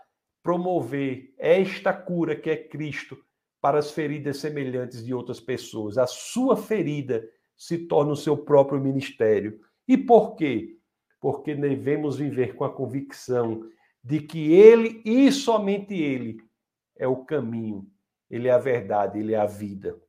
promover 0.48 1.34
esta 1.36 1.92
cura 1.92 2.34
que 2.34 2.48
é 2.48 2.56
Cristo 2.56 3.22
para 3.60 3.78
as 3.78 3.90
feridas 3.90 4.38
semelhantes 4.38 5.04
de 5.04 5.12
outras 5.12 5.38
pessoas. 5.38 5.98
A 5.98 6.06
sua 6.06 6.56
ferida 6.56 7.22
se 7.54 7.76
torna 7.76 8.12
o 8.12 8.16
seu 8.16 8.34
próprio 8.34 8.80
ministério. 8.80 9.60
E 9.86 9.94
por 9.94 10.36
quê? 10.36 10.78
Porque 11.20 11.54
devemos 11.54 12.16
viver 12.16 12.54
com 12.54 12.64
a 12.64 12.72
convicção 12.72 13.68
de 14.02 14.20
que 14.20 14.54
Ele 14.54 15.02
e 15.04 15.30
somente 15.30 15.92
Ele 15.92 16.38
é 16.96 17.06
o 17.06 17.26
caminho, 17.26 17.86
Ele 18.30 18.48
é 18.48 18.52
a 18.52 18.58
verdade, 18.58 19.18
Ele 19.18 19.34
é 19.34 19.38
a 19.38 19.44
vida. 19.44 20.00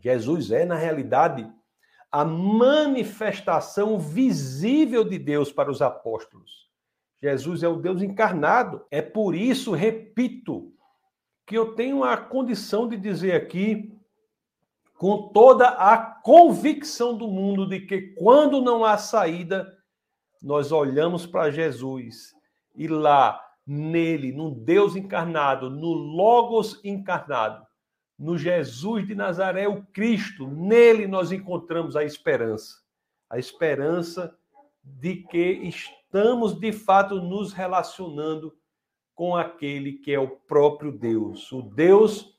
Jesus 0.00 0.52
é, 0.52 0.64
na 0.64 0.76
realidade, 0.76 1.52
a 2.12 2.24
manifestação 2.24 3.98
visível 3.98 5.02
de 5.02 5.18
Deus 5.18 5.50
para 5.50 5.68
os 5.68 5.82
apóstolos. 5.82 6.67
Jesus 7.22 7.62
é 7.62 7.68
o 7.68 7.76
Deus 7.76 8.02
encarnado. 8.02 8.84
É 8.90 9.02
por 9.02 9.34
isso, 9.34 9.72
repito, 9.72 10.72
que 11.46 11.56
eu 11.56 11.74
tenho 11.74 12.04
a 12.04 12.16
condição 12.16 12.88
de 12.88 12.96
dizer 12.96 13.32
aqui, 13.32 13.92
com 14.94 15.28
toda 15.28 15.68
a 15.68 15.96
convicção 15.96 17.16
do 17.16 17.28
mundo, 17.28 17.68
de 17.68 17.80
que 17.80 18.14
quando 18.14 18.60
não 18.60 18.84
há 18.84 18.98
saída, 18.98 19.72
nós 20.42 20.72
olhamos 20.72 21.26
para 21.26 21.50
Jesus 21.50 22.34
e 22.74 22.86
lá, 22.86 23.40
nele, 23.66 24.32
no 24.32 24.50
Deus 24.50 24.96
encarnado, 24.96 25.68
no 25.68 25.92
Logos 25.92 26.80
encarnado, 26.84 27.66
no 28.18 28.36
Jesus 28.36 29.06
de 29.06 29.14
Nazaré, 29.14 29.68
o 29.68 29.82
Cristo, 29.86 30.46
nele 30.48 31.06
nós 31.06 31.30
encontramos 31.32 31.94
a 31.94 32.04
esperança. 32.04 32.82
A 33.30 33.38
esperança 33.38 34.36
de 34.82 35.16
que 35.16 35.38
estamos 35.38 35.97
de 36.58 36.72
fato 36.72 37.16
nos 37.16 37.52
relacionando 37.52 38.56
com 39.14 39.36
aquele 39.36 39.94
que 39.94 40.12
é 40.12 40.18
o 40.18 40.28
próprio 40.28 40.92
Deus, 40.92 41.50
o 41.52 41.62
Deus 41.62 42.36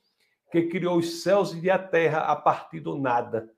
que 0.50 0.62
criou 0.62 0.98
os 0.98 1.22
céus 1.22 1.54
e 1.54 1.70
a 1.70 1.78
terra 1.78 2.20
a 2.20 2.34
partir 2.34 2.80
do 2.80 2.98
nada, 2.98 3.48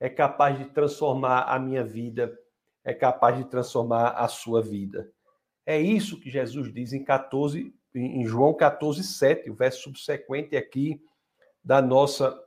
é 0.00 0.08
capaz 0.08 0.56
de 0.56 0.66
transformar 0.66 1.42
a 1.42 1.58
minha 1.58 1.84
vida, 1.84 2.38
é 2.84 2.94
capaz 2.94 3.36
de 3.36 3.44
transformar 3.44 4.10
a 4.10 4.28
sua 4.28 4.62
vida. 4.62 5.12
É 5.66 5.78
isso 5.78 6.18
que 6.18 6.30
Jesus 6.30 6.72
diz 6.72 6.92
em 6.92 7.04
14, 7.04 7.74
em 7.94 8.24
João 8.24 8.54
14, 8.54 9.02
7, 9.02 9.50
o 9.50 9.54
verso 9.54 9.82
subsequente 9.82 10.56
aqui 10.56 11.02
da 11.62 11.82
nossa 11.82 12.42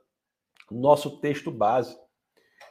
nosso 0.70 1.20
texto 1.20 1.50
base. 1.50 1.96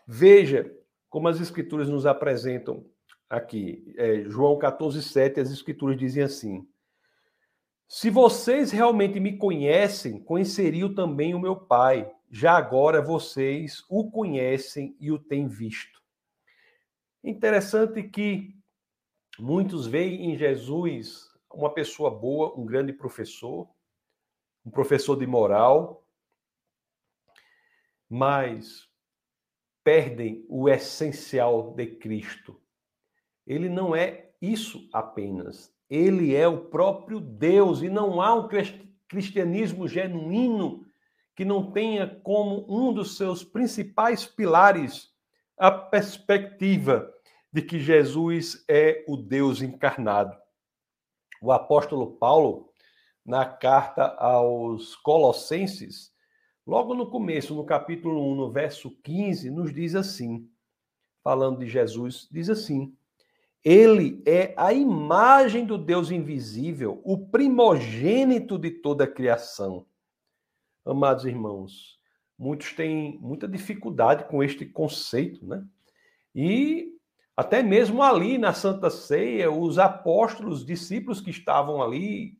Veja 0.08 0.76
como 1.10 1.28
as 1.28 1.40
escrituras 1.40 1.88
nos 1.88 2.06
apresentam 2.06 2.84
aqui. 3.32 3.94
É, 3.98 4.24
João 4.26 4.60
14, 4.60 5.02
7, 5.02 5.40
as 5.40 5.50
escrituras 5.50 5.98
dizem 5.98 6.22
assim: 6.22 6.68
Se 7.88 8.10
vocês 8.10 8.72
realmente 8.72 9.20
me 9.20 9.38
conhecem, 9.38 10.22
conheceriam 10.22 10.94
também 10.94 11.34
o 11.34 11.40
meu 11.40 11.56
Pai. 11.56 12.12
Já 12.30 12.56
agora 12.56 13.02
vocês 13.02 13.84
o 13.90 14.12
conhecem 14.12 14.96
e 15.00 15.12
o 15.12 15.18
têm 15.18 15.48
visto. 15.48 16.02
Interessante 17.24 18.04
que 18.04 18.56
muitos 19.40 19.88
veem 19.88 20.32
em 20.32 20.38
Jesus 20.38 21.30
uma 21.54 21.74
pessoa 21.74 22.10
boa, 22.10 22.58
um 22.58 22.66
grande 22.66 22.94
professor, 22.94 23.70
um 24.66 24.72
professor 24.72 25.18
de 25.18 25.28
moral, 25.28 26.08
mas 28.10 28.90
perdem 29.84 30.46
o 30.48 30.70
essencial 30.70 31.74
de 31.74 31.88
Cristo. 31.88 32.61
Ele 33.52 33.68
não 33.68 33.94
é 33.94 34.30
isso 34.42 34.88
apenas. 34.94 35.74
Ele 35.90 36.34
é 36.34 36.48
o 36.48 36.66
próprio 36.66 37.20
Deus 37.20 37.82
e 37.82 37.90
não 37.90 38.22
há 38.22 38.34
um 38.34 38.48
cristianismo 39.10 39.90
genuíno 39.90 40.86
que 41.36 41.44
não 41.44 41.70
tenha 41.70 42.08
como 42.24 42.66
um 42.70 42.94
dos 42.94 43.18
seus 43.18 43.44
principais 43.44 44.26
pilares 44.26 45.10
a 45.58 45.70
perspectiva 45.70 47.14
de 47.52 47.62
que 47.62 47.78
Jesus 47.78 48.64
é 48.70 49.04
o 49.06 49.18
Deus 49.18 49.62
encarnado. 49.62 50.34
o 51.42 51.52
apóstolo 51.52 52.16
Paulo, 52.16 52.72
na 53.26 53.46
carta 53.46 54.16
aos 54.16 54.96
Colossenses, 54.96 56.14
logo 56.66 56.94
no 56.94 57.12
começo, 57.12 57.54
no 57.54 57.66
capítulo 57.66 58.32
1, 58.32 58.36
no 58.36 58.50
verso 58.50 58.92
15, 59.04 59.50
nos 59.50 59.74
diz 59.74 59.94
assim, 59.94 60.50
falando 61.22 61.60
de 61.60 61.68
Jesus, 61.68 62.30
diz 62.32 62.50
assim: 62.50 62.96
Ele 63.64 64.22
é 64.26 64.54
a 64.58 64.74
imagem 64.74 65.66
do 65.66 65.78
Deus 65.78 66.10
invisível, 66.10 67.00
o 67.04 67.18
primogênito 67.18 68.58
de 68.58 68.72
toda 68.72 69.04
a 69.04 69.12
criação. 69.12 69.86
Amados 70.84 71.26
irmãos, 71.26 72.00
muitos 72.38 72.74
têm 72.74 73.20
muita 73.20 73.48
dificuldade 73.48 74.26
com 74.26 74.44
este 74.44 74.66
conceito, 74.66 75.46
né? 75.46 75.64
E 76.34 76.98
até 77.36 77.62
mesmo 77.62 78.02
ali 78.02 78.38
na 78.38 78.54
Santa 78.54 78.90
Ceia, 78.90 79.52
os 79.52 79.78
apóstolos, 79.78 80.66
discípulos 80.66 81.22
que 81.22 81.30
estavam 81.30 81.82
ali, 81.82 82.40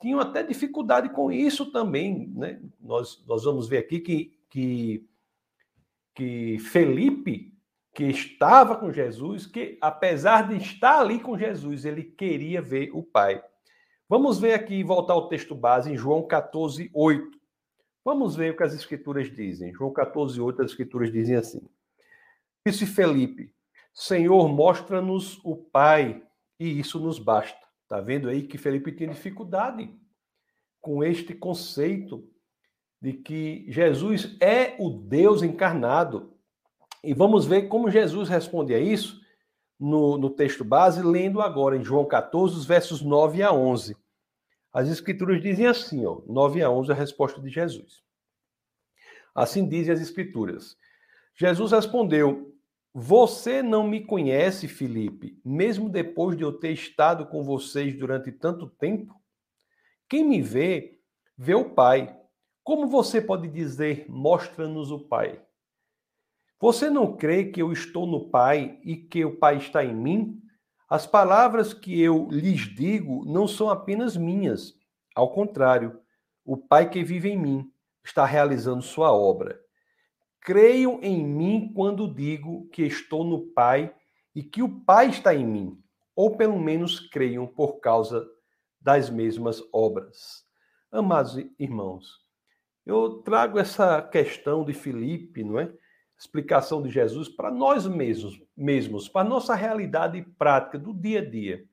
tinham 0.00 0.20
até 0.20 0.42
dificuldade 0.42 1.08
com 1.10 1.32
isso 1.32 1.70
também. 1.72 2.28
Né? 2.34 2.60
Nós, 2.80 3.24
nós 3.26 3.44
vamos 3.44 3.68
ver 3.68 3.78
aqui 3.78 4.00
que, 4.00 4.38
que, 4.50 5.08
que 6.14 6.58
Felipe, 6.58 7.53
que 7.94 8.04
estava 8.04 8.76
com 8.76 8.92
Jesus, 8.92 9.46
que 9.46 9.78
apesar 9.80 10.48
de 10.48 10.56
estar 10.56 11.00
ali 11.00 11.20
com 11.20 11.38
Jesus, 11.38 11.84
ele 11.84 12.02
queria 12.02 12.60
ver 12.60 12.90
o 12.92 13.02
Pai. 13.02 13.42
Vamos 14.08 14.38
ver 14.38 14.54
aqui, 14.54 14.82
voltar 14.82 15.14
ao 15.14 15.28
texto 15.28 15.54
base, 15.54 15.92
em 15.92 15.96
João 15.96 16.26
14, 16.26 16.90
8. 16.92 17.38
Vamos 18.04 18.36
ver 18.36 18.52
o 18.52 18.56
que 18.56 18.64
as 18.64 18.74
Escrituras 18.74 19.30
dizem. 19.30 19.72
João 19.72 19.92
14, 19.92 20.40
8, 20.40 20.62
as 20.62 20.70
Escrituras 20.72 21.10
dizem 21.12 21.36
assim. 21.36 21.62
Disse 22.66 22.84
Felipe, 22.84 23.52
Senhor, 23.92 24.48
mostra-nos 24.48 25.40
o 25.44 25.56
Pai, 25.56 26.22
e 26.58 26.80
isso 26.80 26.98
nos 26.98 27.18
basta. 27.18 27.64
Está 27.84 28.00
vendo 28.00 28.28
aí 28.28 28.42
que 28.42 28.58
Felipe 28.58 28.90
tem 28.90 29.08
dificuldade 29.08 29.94
com 30.80 31.04
este 31.04 31.32
conceito 31.32 32.28
de 33.00 33.12
que 33.12 33.64
Jesus 33.68 34.36
é 34.40 34.74
o 34.78 34.90
Deus 34.90 35.42
encarnado. 35.42 36.33
E 37.04 37.14
vamos 37.14 37.46
ver 37.46 37.68
como 37.68 37.90
Jesus 37.90 38.28
responde 38.28 38.74
a 38.74 38.78
isso 38.78 39.20
no, 39.78 40.16
no 40.16 40.30
texto 40.30 40.64
base, 40.64 41.02
lendo 41.02 41.40
agora 41.40 41.76
em 41.76 41.84
João 41.84 42.04
14, 42.04 42.56
os 42.56 42.64
versos 42.64 43.02
9 43.02 43.42
a 43.42 43.52
11. 43.52 43.96
As 44.72 44.88
escrituras 44.88 45.40
dizem 45.40 45.66
assim, 45.66 46.04
ó, 46.04 46.20
9 46.26 46.62
a 46.62 46.70
11 46.70 46.92
a 46.92 46.94
resposta 46.94 47.40
de 47.40 47.48
Jesus. 47.48 48.02
Assim 49.34 49.68
dizem 49.68 49.92
as 49.92 50.00
escrituras. 50.00 50.76
Jesus 51.36 51.72
respondeu: 51.72 52.54
você 52.96 53.60
não 53.60 53.82
me 53.82 54.04
conhece, 54.04 54.68
Felipe, 54.68 55.36
mesmo 55.44 55.88
depois 55.88 56.36
de 56.36 56.44
eu 56.44 56.52
ter 56.52 56.70
estado 56.70 57.26
com 57.26 57.42
vocês 57.42 57.98
durante 57.98 58.30
tanto 58.30 58.68
tempo? 58.68 59.20
Quem 60.08 60.24
me 60.24 60.40
vê, 60.40 61.00
vê 61.36 61.56
o 61.56 61.70
Pai. 61.70 62.16
Como 62.62 62.86
você 62.86 63.20
pode 63.20 63.48
dizer, 63.48 64.06
mostra-nos 64.08 64.92
o 64.92 65.00
Pai? 65.00 65.42
Você 66.60 66.88
não 66.88 67.16
crê 67.16 67.46
que 67.46 67.60
eu 67.60 67.72
estou 67.72 68.06
no 68.06 68.28
Pai 68.30 68.78
e 68.82 68.96
que 68.96 69.24
o 69.24 69.36
Pai 69.36 69.56
está 69.56 69.84
em 69.84 69.94
mim? 69.94 70.40
As 70.88 71.06
palavras 71.06 71.74
que 71.74 72.00
eu 72.00 72.28
lhes 72.30 72.60
digo 72.74 73.24
não 73.24 73.48
são 73.48 73.68
apenas 73.68 74.16
minhas. 74.16 74.74
Ao 75.14 75.30
contrário, 75.30 76.00
o 76.44 76.56
Pai 76.56 76.88
que 76.88 77.02
vive 77.02 77.30
em 77.30 77.38
mim 77.38 77.72
está 78.04 78.24
realizando 78.24 78.82
sua 78.82 79.12
obra. 79.12 79.60
Creio 80.40 81.00
em 81.02 81.24
mim 81.24 81.72
quando 81.74 82.12
digo 82.12 82.68
que 82.68 82.82
estou 82.82 83.24
no 83.24 83.46
Pai 83.46 83.94
e 84.34 84.42
que 84.42 84.62
o 84.62 84.68
Pai 84.68 85.08
está 85.08 85.34
em 85.34 85.46
mim, 85.46 85.82
ou 86.14 86.36
pelo 86.36 86.58
menos 86.58 87.00
creiam 87.00 87.46
por 87.46 87.80
causa 87.80 88.26
das 88.80 89.08
mesmas 89.08 89.62
obras. 89.72 90.44
Amados 90.92 91.36
irmãos, 91.58 92.20
eu 92.84 93.22
trago 93.22 93.58
essa 93.58 94.02
questão 94.02 94.64
de 94.64 94.74
Filipe, 94.74 95.42
não 95.42 95.58
é? 95.58 95.72
Explicação 96.18 96.82
de 96.82 96.90
Jesus 96.90 97.28
para 97.28 97.50
nós 97.50 97.86
mesmos, 97.86 98.40
mesmos, 98.56 99.08
para 99.08 99.28
nossa 99.28 99.54
realidade 99.54 100.22
prática 100.38 100.78
do 100.78 100.94
dia 100.94 101.20
a 101.20 101.24
dia. 101.24 101.68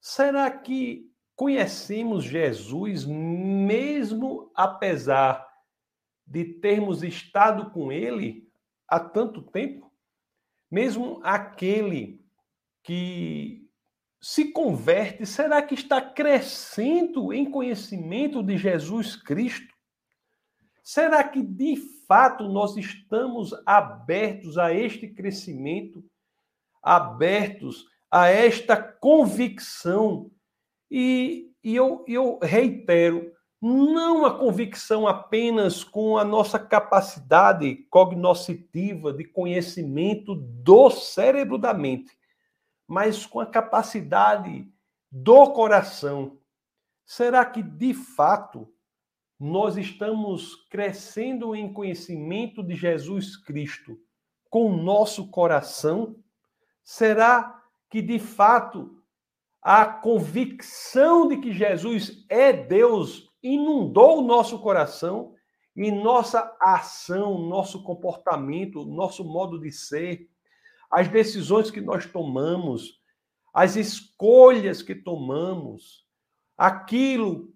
Será 0.00 0.50
que 0.50 1.10
conhecemos 1.36 2.24
Jesus 2.24 3.04
mesmo 3.04 4.50
apesar 4.54 5.46
de 6.26 6.44
termos 6.44 7.02
estado 7.02 7.70
com 7.70 7.92
ele 7.92 8.48
há 8.88 8.98
tanto 8.98 9.42
tempo? 9.42 9.92
Mesmo 10.70 11.20
aquele 11.22 12.24
que 12.82 13.68
se 14.20 14.52
converte, 14.52 15.26
será 15.26 15.60
que 15.62 15.74
está 15.74 16.00
crescendo 16.00 17.32
em 17.32 17.50
conhecimento 17.50 18.42
de 18.42 18.56
Jesus 18.56 19.16
Cristo? 19.16 19.73
Será 20.84 21.24
que 21.24 21.42
de 21.42 21.76
fato 22.06 22.46
nós 22.46 22.76
estamos 22.76 23.54
abertos 23.64 24.58
a 24.58 24.70
este 24.74 25.08
crescimento, 25.08 26.04
abertos 26.82 27.86
a 28.10 28.28
esta 28.28 28.76
convicção? 28.76 30.30
E, 30.90 31.50
e 31.64 31.74
eu, 31.74 32.04
eu 32.06 32.38
reitero, 32.42 33.32
não 33.62 34.26
a 34.26 34.38
convicção 34.38 35.08
apenas 35.08 35.82
com 35.82 36.18
a 36.18 36.24
nossa 36.24 36.58
capacidade 36.58 37.76
cognoscitiva 37.88 39.10
de 39.10 39.24
conhecimento 39.24 40.34
do 40.34 40.90
cérebro 40.90 41.56
da 41.56 41.72
mente, 41.72 42.12
mas 42.86 43.24
com 43.24 43.40
a 43.40 43.46
capacidade 43.46 44.70
do 45.10 45.50
coração. 45.52 46.38
Será 47.06 47.42
que 47.46 47.62
de 47.62 47.94
fato 47.94 48.73
nós 49.38 49.76
estamos 49.76 50.54
crescendo 50.70 51.54
em 51.54 51.72
conhecimento 51.72 52.62
de 52.62 52.74
Jesus 52.74 53.36
Cristo 53.36 53.98
com 54.48 54.66
o 54.66 54.76
nosso 54.76 55.28
coração? 55.28 56.16
Será 56.82 57.62
que 57.90 58.00
de 58.00 58.18
fato 58.18 59.02
a 59.62 59.86
convicção 59.86 61.26
de 61.26 61.38
que 61.38 61.52
Jesus 61.52 62.24
é 62.28 62.52
Deus 62.52 63.30
inundou 63.42 64.18
o 64.18 64.26
nosso 64.26 64.58
coração 64.58 65.34
e 65.74 65.90
nossa 65.90 66.54
ação, 66.60 67.38
nosso 67.38 67.82
comportamento, 67.82 68.84
nosso 68.84 69.24
modo 69.24 69.58
de 69.58 69.72
ser, 69.72 70.28
as 70.90 71.08
decisões 71.08 71.70
que 71.70 71.80
nós 71.80 72.06
tomamos, 72.06 73.00
as 73.52 73.74
escolhas 73.74 74.82
que 74.82 74.94
tomamos, 74.94 76.06
aquilo 76.58 77.53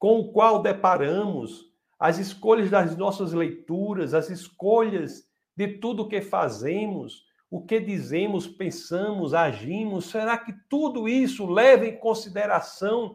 com 0.00 0.18
o 0.18 0.32
qual 0.32 0.62
deparamos, 0.62 1.70
as 1.98 2.16
escolhas 2.16 2.70
das 2.70 2.96
nossas 2.96 3.34
leituras, 3.34 4.14
as 4.14 4.30
escolhas 4.30 5.28
de 5.54 5.68
tudo 5.68 6.08
que 6.08 6.22
fazemos, 6.22 7.26
o 7.50 7.60
que 7.60 7.78
dizemos, 7.78 8.46
pensamos, 8.48 9.34
agimos, 9.34 10.06
será 10.06 10.38
que 10.38 10.54
tudo 10.70 11.06
isso 11.06 11.46
leva 11.46 11.84
em 11.84 11.98
consideração 11.98 13.14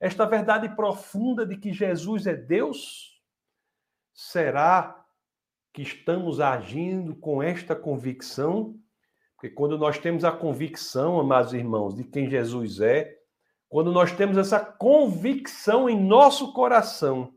esta 0.00 0.24
verdade 0.24 0.74
profunda 0.74 1.44
de 1.44 1.54
que 1.58 1.70
Jesus 1.70 2.26
é 2.26 2.34
Deus? 2.34 3.20
Será 4.14 5.04
que 5.70 5.82
estamos 5.82 6.40
agindo 6.40 7.14
com 7.14 7.42
esta 7.42 7.76
convicção? 7.76 8.80
Porque 9.34 9.50
quando 9.50 9.76
nós 9.76 9.98
temos 9.98 10.24
a 10.24 10.32
convicção, 10.32 11.20
amados 11.20 11.52
irmãos, 11.52 11.94
de 11.94 12.04
quem 12.04 12.30
Jesus 12.30 12.80
é, 12.80 13.21
quando 13.72 13.90
nós 13.90 14.12
temos 14.12 14.36
essa 14.36 14.60
convicção 14.60 15.88
em 15.88 15.98
nosso 15.98 16.52
coração, 16.52 17.32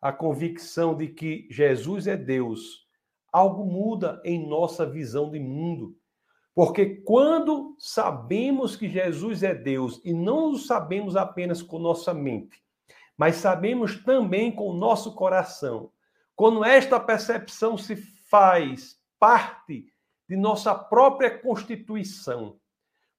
a 0.00 0.12
convicção 0.12 0.96
de 0.96 1.08
que 1.08 1.48
Jesus 1.50 2.06
é 2.06 2.16
Deus, 2.16 2.86
algo 3.32 3.66
muda 3.66 4.22
em 4.24 4.46
nossa 4.46 4.86
visão 4.86 5.32
de 5.32 5.40
mundo. 5.40 5.98
Porque 6.54 7.02
quando 7.04 7.74
sabemos 7.76 8.76
que 8.76 8.88
Jesus 8.88 9.42
é 9.42 9.52
Deus 9.52 10.00
e 10.04 10.12
não 10.12 10.52
o 10.52 10.58
sabemos 10.58 11.16
apenas 11.16 11.60
com 11.60 11.80
nossa 11.80 12.14
mente, 12.14 12.62
mas 13.18 13.34
sabemos 13.34 14.00
também 14.04 14.52
com 14.52 14.68
o 14.68 14.76
nosso 14.76 15.12
coração, 15.12 15.90
quando 16.36 16.64
esta 16.64 17.00
percepção 17.00 17.76
se 17.76 17.96
faz 17.96 18.96
parte 19.18 19.88
de 20.28 20.36
nossa 20.36 20.72
própria 20.72 21.36
constituição, 21.36 22.60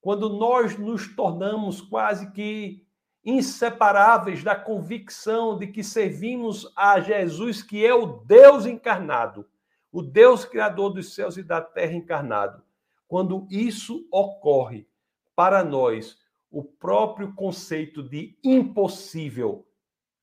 quando 0.06 0.30
nós 0.30 0.78
nos 0.78 1.16
tornamos 1.16 1.82
quase 1.82 2.32
que 2.32 2.86
inseparáveis 3.26 4.44
da 4.44 4.56
convicção 4.56 5.58
de 5.58 5.66
que 5.66 5.84
servimos 5.84 6.72
a 6.76 7.00
Jesus, 7.00 7.64
que 7.64 7.84
é 7.84 7.92
o 7.92 8.20
Deus 8.20 8.68
encarnado, 8.68 9.48
o 9.92 10.04
Deus 10.04 10.46
criador 10.46 10.92
dos 10.92 11.16
céus 11.16 11.38
e 11.38 11.42
da 11.42 11.60
terra 11.60 11.96
encarnado 11.96 12.64
quando 13.08 13.48
isso 13.50 14.08
ocorre, 14.12 14.88
para 15.36 15.64
nós, 15.64 16.20
o 16.52 16.64
próprio 16.64 17.34
conceito 17.34 18.04
de 18.04 18.38
impossível 18.44 19.68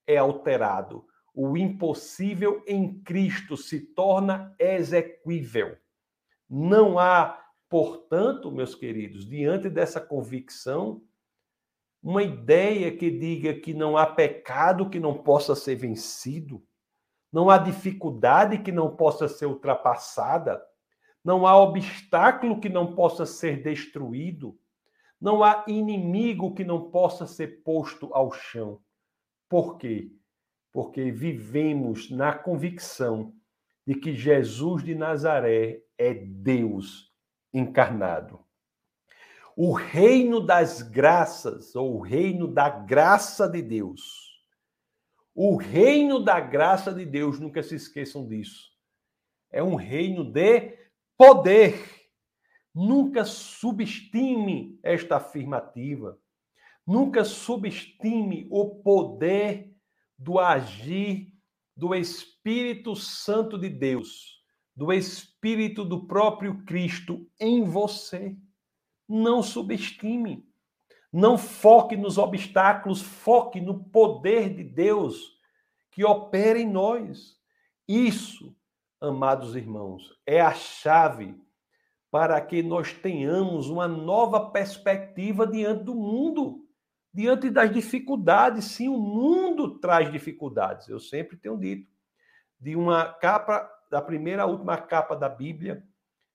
é 0.07 0.17
alterado. 0.17 1.05
O 1.35 1.57
impossível 1.57 2.63
em 2.69 3.01
Cristo 3.01 3.57
se 3.57 3.81
torna 3.81 4.55
exequível. 4.61 5.77
Não 6.49 7.01
há, 7.01 7.42
portanto, 7.73 8.53
meus 8.53 8.75
queridos, 8.75 9.25
diante 9.25 9.71
dessa 9.71 9.99
convicção, 9.99 11.03
uma 12.03 12.23
ideia 12.23 12.95
que 12.95 13.11
diga 13.11 13.55
que 13.55 13.73
não 13.73 13.97
há 13.97 14.05
pecado 14.05 14.91
que 14.91 15.01
não 15.01 15.23
possa 15.23 15.55
ser 15.55 15.77
vencido, 15.77 16.63
não 17.33 17.49
há 17.49 17.57
dificuldade 17.57 18.59
que 18.59 18.71
não 18.71 18.95
possa 18.95 19.27
ser 19.27 19.47
ultrapassada, 19.47 20.63
não 21.25 21.47
há 21.47 21.57
obstáculo 21.57 22.61
que 22.61 22.69
não 22.69 22.95
possa 22.95 23.25
ser 23.25 23.63
destruído, 23.63 24.55
não 25.19 25.43
há 25.43 25.65
inimigo 25.67 26.53
que 26.55 26.65
não 26.65 26.91
possa 26.91 27.27
ser 27.27 27.63
posto 27.63 28.13
ao 28.13 28.31
chão. 28.33 28.83
Por 29.49 29.79
quê? 29.79 30.13
Porque 30.71 31.11
vivemos 31.11 32.11
na 32.11 32.35
convicção 32.35 33.33
de 33.87 33.95
que 33.95 34.13
Jesus 34.13 34.85
de 34.85 34.95
Nazaré 34.95 35.81
é 35.97 36.13
Deus 36.13 37.12
encarnado. 37.53 38.41
O 39.57 39.73
reino 39.73 40.41
das 40.41 40.83
graças, 40.83 41.75
ou 41.77 41.97
o 41.97 42.01
reino 42.01 42.49
da 42.49 42.69
graça 42.71 43.49
de 43.49 43.61
Deus. 43.61 44.43
O 45.35 45.57
reino 45.57 46.25
da 46.25 46.41
graça 46.41 46.93
de 46.93 47.05
Deus, 47.05 47.39
nunca 47.39 47.63
se 47.63 47.75
esqueçam 47.75 48.27
disso. 48.27 48.71
É 49.51 49.63
um 49.63 49.75
reino 49.75 50.25
de 50.25 50.79
poder 51.17 52.03
Nunca 52.75 53.25
subestime 53.25 54.79
esta 54.83 55.17
afirmativa. 55.17 56.19
Nunca 56.87 57.23
subestime 57.25 58.47
o 58.51 58.77
poder 58.77 59.75
do 60.19 60.39
agir 60.39 61.33
do 61.77 61.95
Espírito 61.95 62.97
Santo 62.97 63.59
de 63.59 63.69
Deus, 63.69 64.42
do 64.75 64.93
Espírito 64.93 65.85
do 65.85 66.07
próprio 66.07 66.65
Cristo 66.65 67.27
em 67.39 67.65
você. 67.65 68.37
Não 69.09 69.43
subestime. 69.43 70.47
Não 71.13 71.37
foque 71.37 71.97
nos 71.97 72.17
obstáculos, 72.17 73.03
foque 73.03 73.61
no 73.61 73.85
poder 73.85 74.55
de 74.55 74.65
Deus 74.65 75.39
que 75.91 76.05
opera 76.05 76.59
em 76.59 76.67
nós. 76.67 77.39
Isso, 77.87 78.57
amados 79.01 79.55
irmãos, 79.55 80.19
é 80.27 80.41
a 80.41 80.55
chave 80.55 81.39
para 82.11 82.41
que 82.41 82.63
nós 82.63 82.93
tenhamos 82.93 83.69
uma 83.69 83.87
nova 83.87 84.51
perspectiva 84.51 85.47
diante 85.47 85.85
do 85.85 85.95
mundo, 85.95 86.67
diante 87.13 87.51
das 87.51 87.73
dificuldades. 87.73 88.65
Sim, 88.67 88.89
o 88.89 88.99
mundo 88.99 89.79
traz 89.79 90.11
dificuldades. 90.11 90.89
Eu 90.89 90.99
sempre 90.99 91.37
tenho 91.37 91.59
dito. 91.59 91.91
De 92.59 92.77
uma 92.77 93.07
capa, 93.07 93.69
da 93.93 94.01
primeira 94.01 94.45
à 94.45 94.47
última 94.47 94.79
capa 94.79 95.15
da 95.15 95.29
Bíblia, 95.29 95.85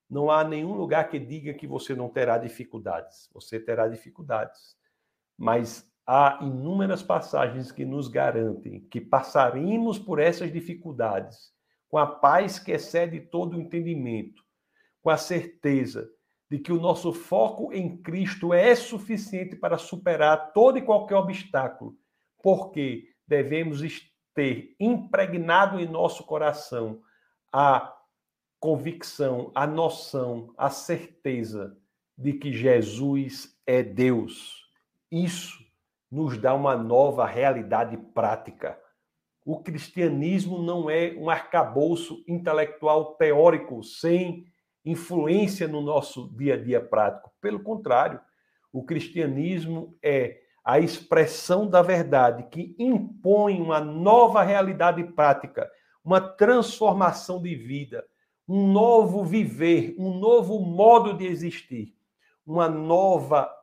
não 0.08 0.30
há 0.30 0.44
nenhum 0.44 0.74
lugar 0.74 1.10
que 1.10 1.18
diga 1.18 1.52
que 1.52 1.66
você 1.66 1.92
não 1.92 2.08
terá 2.08 2.38
dificuldades. 2.38 3.28
Você 3.34 3.58
terá 3.58 3.88
dificuldades. 3.88 4.76
Mas 5.36 5.84
há 6.06 6.38
inúmeras 6.40 7.02
passagens 7.02 7.72
que 7.72 7.84
nos 7.84 8.06
garantem 8.06 8.86
que 8.88 9.00
passaremos 9.00 9.98
por 9.98 10.20
essas 10.20 10.52
dificuldades 10.52 11.52
com 11.88 11.98
a 11.98 12.06
paz 12.06 12.60
que 12.60 12.70
excede 12.70 13.22
todo 13.22 13.56
o 13.56 13.60
entendimento 13.60 14.40
com 15.02 15.10
a 15.10 15.16
certeza 15.16 16.08
de 16.48 16.60
que 16.60 16.72
o 16.72 16.80
nosso 16.80 17.12
foco 17.12 17.72
em 17.72 18.00
Cristo 18.00 18.54
é 18.54 18.72
suficiente 18.76 19.56
para 19.56 19.78
superar 19.78 20.52
todo 20.52 20.78
e 20.78 20.82
qualquer 20.82 21.16
obstáculo, 21.16 21.96
porque 22.40 23.08
devemos 23.26 23.80
ter 24.32 24.76
impregnado 24.78 25.80
em 25.80 25.88
nosso 25.88 26.22
coração 26.24 27.02
a 27.52 27.94
convicção, 28.60 29.50
a 29.54 29.66
noção, 29.66 30.52
a 30.56 30.70
certeza 30.70 31.76
de 32.16 32.32
que 32.32 32.52
Jesus 32.52 33.56
é 33.66 33.82
Deus. 33.82 34.66
Isso 35.10 35.58
nos 36.10 36.36
dá 36.36 36.54
uma 36.54 36.76
nova 36.76 37.26
realidade 37.26 37.96
prática. 37.96 38.78
O 39.44 39.62
cristianismo 39.62 40.62
não 40.62 40.90
é 40.90 41.14
um 41.16 41.30
arcabouço 41.30 42.22
intelectual 42.26 43.14
teórico 43.14 43.82
sem 43.82 44.46
influência 44.84 45.68
no 45.68 45.80
nosso 45.80 46.34
dia 46.36 46.54
a 46.54 46.56
dia 46.56 46.80
prático. 46.80 47.32
Pelo 47.40 47.60
contrário, 47.60 48.20
o 48.72 48.84
cristianismo 48.84 49.96
é 50.02 50.40
a 50.64 50.78
expressão 50.78 51.66
da 51.66 51.80
verdade 51.80 52.42
que 52.50 52.76
impõe 52.78 53.60
uma 53.60 53.80
nova 53.80 54.42
realidade 54.42 55.02
prática, 55.02 55.70
uma 56.08 56.22
transformação 56.22 57.38
de 57.42 57.54
vida, 57.54 58.02
um 58.48 58.72
novo 58.72 59.26
viver, 59.26 59.94
um 59.98 60.18
novo 60.18 60.58
modo 60.58 61.12
de 61.12 61.26
existir, 61.26 61.94
uma 62.46 62.66
nova 62.66 63.54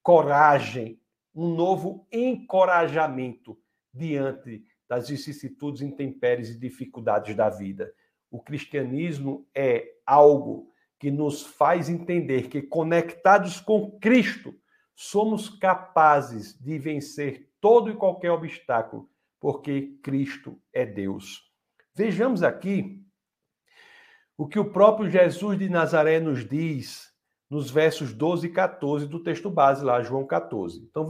coragem, 0.00 1.00
um 1.34 1.52
novo 1.56 2.06
encorajamento 2.12 3.58
diante 3.92 4.62
das 4.88 5.08
vicissitudes, 5.08 5.82
intempéries 5.82 6.50
e 6.50 6.58
dificuldades 6.60 7.34
da 7.34 7.50
vida. 7.50 7.92
O 8.30 8.40
cristianismo 8.40 9.44
é 9.52 9.96
algo 10.06 10.72
que 10.96 11.10
nos 11.10 11.42
faz 11.42 11.88
entender 11.88 12.48
que, 12.48 12.62
conectados 12.62 13.60
com 13.60 13.98
Cristo, 13.98 14.54
somos 14.94 15.48
capazes 15.48 16.56
de 16.56 16.78
vencer 16.78 17.50
todo 17.60 17.90
e 17.90 17.96
qualquer 17.96 18.30
obstáculo, 18.30 19.10
porque 19.40 19.98
Cristo 20.04 20.56
é 20.72 20.86
Deus. 20.86 21.47
Vejamos 21.98 22.44
aqui 22.44 23.04
o 24.36 24.46
que 24.46 24.56
o 24.56 24.70
próprio 24.70 25.10
Jesus 25.10 25.58
de 25.58 25.68
Nazaré 25.68 26.20
nos 26.20 26.48
diz 26.48 27.12
nos 27.50 27.72
versos 27.72 28.14
12 28.14 28.46
e 28.46 28.52
14 28.52 29.08
do 29.08 29.20
texto 29.20 29.50
base 29.50 29.84
lá, 29.84 30.00
João 30.00 30.24
14. 30.24 30.80
Então, 30.88 31.08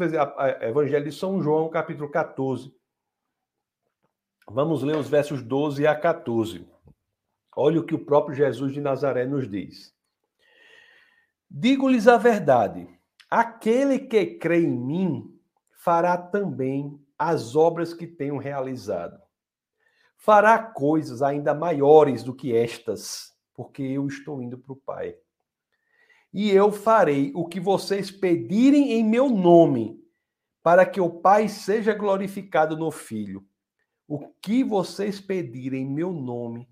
Evangelho 0.63 1.05
de 1.05 1.13
São 1.13 1.43
João, 1.43 1.69
capítulo 1.69 2.11
14. 2.11 2.75
Vamos 4.49 4.83
ler 4.83 4.97
os 4.97 5.11
versos 5.11 5.43
12 5.43 5.87
a 5.87 5.95
14. 5.95 6.67
Olha 7.55 7.81
o 7.81 7.85
que 7.85 7.95
o 7.95 8.03
próprio 8.07 8.35
Jesus 8.35 8.73
de 8.73 8.81
Nazaré 8.81 9.27
nos 9.27 9.47
diz. 9.47 9.95
Digo-lhes 11.51 12.09
a 12.09 12.17
verdade: 12.17 12.89
aquele 13.29 13.99
que 13.99 14.25
crê 14.25 14.63
em 14.63 14.71
mim 14.71 15.39
fará 15.85 16.17
também 16.17 16.99
as 17.19 17.55
obras 17.55 17.93
que 17.93 18.07
tenho 18.07 18.39
realizado. 18.39 19.28
Fará 20.19 20.59
coisas 20.59 21.23
ainda 21.23 21.55
maiores 21.55 22.25
do 22.25 22.35
que 22.35 22.55
estas, 22.55 23.33
porque 23.55 23.83
eu 23.83 24.07
estou 24.07 24.43
indo 24.43 24.59
para 24.59 24.73
o 24.73 24.77
Pai. 24.77 25.15
E 26.33 26.51
eu 26.51 26.71
farei 26.71 27.33
o 27.35 27.47
que 27.47 27.61
vocês 27.61 28.11
pedirem 28.11 28.93
em 28.93 29.05
meu 29.05 29.31
nome, 29.31 29.99
para 30.63 30.85
que 30.85 31.01
o 31.01 31.09
Pai 31.09 31.49
seja 31.49 31.95
glorificado 31.95 32.77
no 32.77 32.91
Filho. 32.91 33.47
O 34.07 34.29
que 34.43 34.65
vocês 34.65 35.21
pedirem 35.21 35.83
em 35.83 35.91
meu 35.91 36.13
nome, 36.13 36.69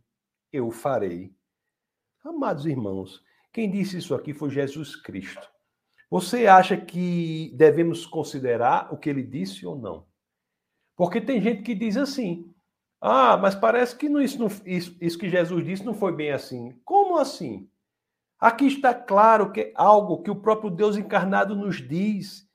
eu 0.53 0.71
farei. 0.71 1.33
Amados 2.25 2.67
irmãos, 2.67 3.23
quem 3.53 3.71
disse 3.71 3.99
isso 3.99 4.15
aqui 4.15 4.35
foi 4.35 4.51
Jesus 4.51 4.97
Cristo. 4.97 5.49
Você 6.11 6.49
acha 6.49 6.77
que 6.77 7.53
devemos 7.57 8.05
considerar 8.05 8.93
o 8.93 8.99
que 8.99 9.09
ele 9.09 9.23
disse 9.23 9.65
ou 9.65 9.79
não? 9.79 10.07
Porque 10.97 11.21
tem 11.21 11.41
gente 11.41 11.63
que 11.63 11.75
diz 11.75 11.97
assim: 11.97 12.53
ah, 13.01 13.37
mas 13.37 13.55
parece 13.55 13.97
que 13.97 14.07
isso, 14.23 14.39
não, 14.39 14.49
isso, 14.65 14.97
isso 15.01 15.19
que 15.19 15.29
Jesus 15.29 15.65
disse 15.65 15.85
não 15.85 15.95
foi 15.95 16.13
bem 16.13 16.33
assim. 16.33 16.79
Como 16.85 17.19
assim? 17.19 17.69
Aqui 18.39 18.67
está 18.67 18.95
claro 18.95 19.53
que 19.53 19.61
é 19.61 19.73
algo 19.75 20.23
que 20.23 20.31
o 20.31 20.37
próprio 20.37 20.71
Deus 20.71 20.97
encarnado 20.97 21.55
nos 21.55 21.77
diz. 21.77 22.47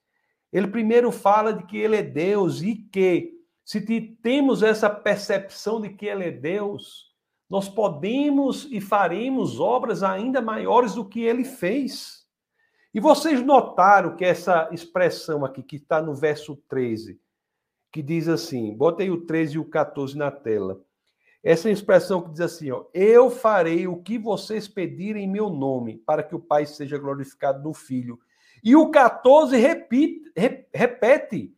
Ele 0.51 0.67
primeiro 0.67 1.11
fala 1.11 1.53
de 1.53 1.63
que 1.65 1.77
ele 1.77 1.95
é 1.95 2.03
Deus 2.03 2.61
e 2.61 2.75
que, 2.75 3.33
se 3.63 3.79
temos 4.21 4.63
essa 4.63 4.89
percepção 4.89 5.79
de 5.79 5.89
que 5.89 6.05
ele 6.05 6.25
é 6.25 6.31
Deus, 6.31 7.11
nós 7.49 7.69
podemos 7.69 8.67
e 8.71 8.81
faremos 8.81 9.59
obras 9.59 10.03
ainda 10.03 10.41
maiores 10.41 10.95
do 10.95 11.05
que 11.05 11.21
ele 11.21 11.43
fez. 11.43 12.25
E 12.93 12.99
vocês 12.99 13.41
notaram 13.41 14.15
que 14.15 14.25
essa 14.25 14.69
expressão 14.71 15.45
aqui, 15.45 15.63
que 15.63 15.77
está 15.77 16.01
no 16.01 16.13
verso 16.13 16.57
13, 16.67 17.20
que 17.91 18.01
diz 18.01 18.27
assim: 18.27 18.73
botei 18.73 19.09
o 19.09 19.25
13 19.25 19.55
e 19.55 19.59
o 19.59 19.65
14 19.65 20.17
na 20.17 20.31
tela. 20.31 20.81
Essa 21.43 21.69
expressão 21.69 22.21
que 22.21 22.31
diz 22.31 22.41
assim: 22.41 22.71
ó, 22.71 22.85
Eu 22.93 23.29
farei 23.29 23.87
o 23.87 23.97
que 23.97 24.17
vocês 24.17 24.67
pedirem 24.67 25.25
em 25.25 25.31
meu 25.31 25.49
nome, 25.49 25.97
para 25.97 26.23
que 26.23 26.35
o 26.35 26.39
Pai 26.39 26.65
seja 26.65 26.97
glorificado 26.97 27.61
no 27.63 27.73
Filho. 27.73 28.19
E 28.63 28.75
o 28.75 28.91
14 28.91 29.57
repite, 29.57 30.31
repete, 30.73 31.53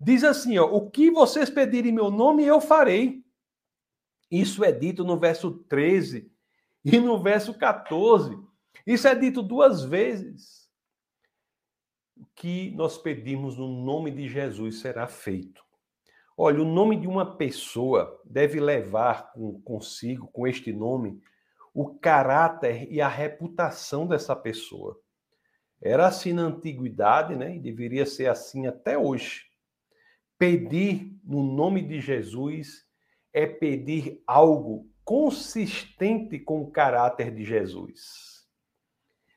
diz 0.00 0.24
assim: 0.24 0.58
ó, 0.58 0.66
O 0.66 0.90
que 0.90 1.10
vocês 1.10 1.48
pedirem 1.48 1.92
em 1.92 1.94
meu 1.94 2.10
nome, 2.10 2.44
eu 2.44 2.60
farei. 2.60 3.24
Isso 4.30 4.62
é 4.64 4.70
dito 4.70 5.02
no 5.04 5.18
verso 5.18 5.50
13 5.68 6.30
e 6.84 6.98
no 6.98 7.20
verso 7.22 7.54
14. 7.54 8.38
Isso 8.86 9.08
é 9.08 9.14
dito 9.14 9.42
duas 9.42 9.82
vezes. 9.82 10.68
O 12.16 12.26
que 12.34 12.70
nós 12.72 12.98
pedimos 12.98 13.56
no 13.56 13.68
nome 13.68 14.10
de 14.10 14.28
Jesus 14.28 14.80
será 14.80 15.06
feito. 15.06 15.69
Olha, 16.42 16.62
o 16.62 16.64
nome 16.64 16.98
de 16.98 17.06
uma 17.06 17.36
pessoa 17.36 18.18
deve 18.24 18.58
levar 18.58 19.30
consigo, 19.62 20.26
com 20.28 20.46
este 20.46 20.72
nome, 20.72 21.20
o 21.74 21.98
caráter 21.98 22.90
e 22.90 22.98
a 22.98 23.08
reputação 23.08 24.06
dessa 24.06 24.34
pessoa. 24.34 24.98
Era 25.82 26.06
assim 26.06 26.32
na 26.32 26.44
antiguidade, 26.44 27.36
né? 27.36 27.56
E 27.56 27.60
deveria 27.60 28.06
ser 28.06 28.26
assim 28.26 28.66
até 28.66 28.96
hoje. 28.96 29.42
Pedir 30.38 31.14
no 31.22 31.42
nome 31.42 31.82
de 31.82 32.00
Jesus 32.00 32.86
é 33.34 33.46
pedir 33.46 34.22
algo 34.26 34.88
consistente 35.04 36.38
com 36.38 36.62
o 36.62 36.70
caráter 36.70 37.34
de 37.34 37.44
Jesus. 37.44 38.48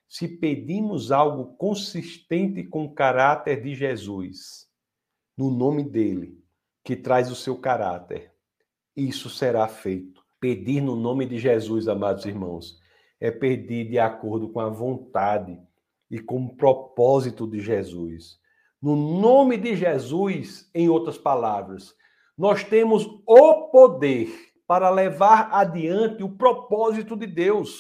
Se 0.07 0.25
pedimos 0.25 1.11
algo 1.11 1.53
consistente 1.57 2.63
com 2.63 2.85
o 2.85 2.93
caráter 2.93 3.61
de 3.61 3.75
Jesus, 3.75 4.71
no 5.37 5.51
nome 5.51 5.83
dele, 5.83 6.41
que 6.83 6.95
traz 6.95 7.31
o 7.31 7.35
seu 7.35 7.57
caráter, 7.57 8.31
isso 8.95 9.29
será 9.29 9.67
feito. 9.67 10.23
Pedir 10.39 10.81
no 10.81 10.95
nome 10.95 11.25
de 11.25 11.39
Jesus, 11.39 11.87
amados 11.87 12.25
irmãos, 12.25 12.79
é 13.19 13.31
pedir 13.31 13.89
de 13.89 13.97
acordo 13.97 14.49
com 14.49 14.59
a 14.59 14.69
vontade 14.69 15.57
e 16.11 16.19
com 16.19 16.45
o 16.45 16.55
propósito 16.55 17.47
de 17.47 17.59
Jesus. 17.59 18.37
No 18.81 18.95
nome 18.95 19.57
de 19.57 19.75
Jesus, 19.75 20.69
em 20.75 20.89
outras 20.89 21.17
palavras, 21.17 21.95
nós 22.37 22.63
temos 22.63 23.05
o 23.25 23.69
poder 23.69 24.29
para 24.67 24.89
levar 24.89 25.49
adiante 25.53 26.23
o 26.23 26.35
propósito 26.35 27.15
de 27.15 27.25
Deus. 27.25 27.79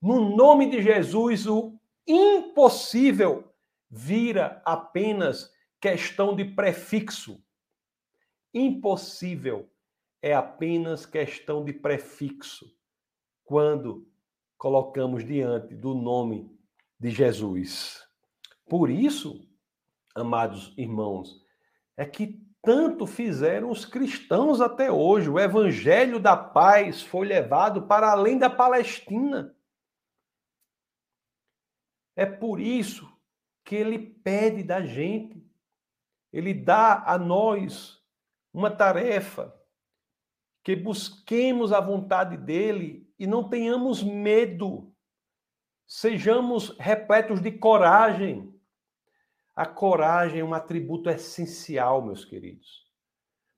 No 0.00 0.36
nome 0.36 0.68
de 0.68 0.82
Jesus, 0.82 1.46
o 1.46 1.78
impossível 2.06 3.44
vira 3.90 4.60
apenas 4.64 5.50
questão 5.80 6.34
de 6.34 6.44
prefixo. 6.44 7.42
Impossível 8.54 9.70
é 10.20 10.34
apenas 10.34 11.06
questão 11.06 11.64
de 11.64 11.72
prefixo 11.72 12.72
quando 13.44 14.08
colocamos 14.58 15.24
diante 15.24 15.74
do 15.74 15.94
nome 15.94 16.56
de 16.98 17.10
Jesus. 17.10 18.06
Por 18.68 18.88
isso, 18.90 19.48
amados 20.14 20.72
irmãos, 20.76 21.44
é 21.96 22.04
que 22.04 22.40
tanto 22.62 23.06
fizeram 23.06 23.70
os 23.70 23.84
cristãos 23.84 24.60
até 24.60 24.90
hoje. 24.90 25.28
O 25.28 25.38
evangelho 25.38 26.20
da 26.20 26.36
paz 26.36 27.02
foi 27.02 27.26
levado 27.26 27.88
para 27.88 28.12
além 28.12 28.38
da 28.38 28.48
Palestina. 28.48 29.56
É 32.14 32.24
por 32.24 32.60
isso 32.60 33.10
que 33.64 33.74
ele 33.74 33.98
pede 33.98 34.62
da 34.62 34.82
gente, 34.82 35.44
ele 36.32 36.54
dá 36.54 37.02
a 37.04 37.18
nós 37.18 38.01
uma 38.52 38.70
tarefa, 38.70 39.54
que 40.62 40.76
busquemos 40.76 41.72
a 41.72 41.80
vontade 41.80 42.36
dele 42.36 43.10
e 43.18 43.26
não 43.26 43.48
tenhamos 43.48 44.02
medo, 44.02 44.94
sejamos 45.86 46.76
repletos 46.78 47.40
de 47.40 47.50
coragem. 47.50 48.52
A 49.54 49.66
coragem 49.66 50.40
é 50.40 50.44
um 50.44 50.54
atributo 50.54 51.10
essencial, 51.10 52.02
meus 52.02 52.24
queridos, 52.24 52.86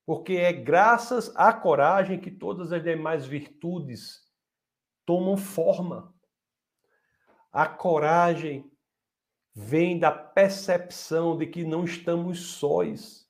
porque 0.07 0.35
é 0.35 0.52
graças 0.52 1.35
à 1.37 1.52
coragem 1.52 2.20
que 2.20 2.30
todas 2.30 2.72
as 2.72 2.83
demais 2.83 3.26
virtudes 3.26 4.24
tomam 5.04 5.37
forma. 5.37 6.12
A 7.52 7.68
coragem 7.68 8.70
vem 9.54 9.98
da 9.98 10.11
percepção 10.11 11.37
de 11.38 11.46
que 11.46 11.64
não 11.64 11.85
estamos 11.85 12.57
sós. 12.57 13.24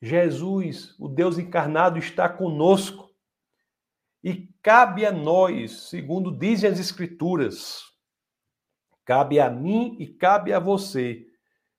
Jesus, 0.00 0.94
o 0.98 1.08
Deus 1.08 1.38
encarnado, 1.38 1.98
está 1.98 2.28
conosco. 2.28 3.10
E 4.22 4.48
cabe 4.62 5.06
a 5.06 5.12
nós, 5.12 5.88
segundo 5.88 6.36
dizem 6.36 6.70
as 6.70 6.78
Escrituras, 6.78 7.82
cabe 9.04 9.38
a 9.38 9.48
mim 9.48 9.96
e 10.00 10.06
cabe 10.06 10.52
a 10.52 10.58
você, 10.58 11.26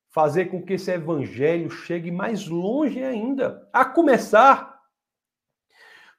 fazer 0.09 0.45
com 0.45 0.63
que 0.63 0.73
esse 0.73 0.91
evangelho 0.91 1.69
chegue 1.69 2.09
mais 2.09 2.47
longe 2.47 3.03
ainda, 3.03 3.69
a 3.73 3.85
começar 3.85 4.81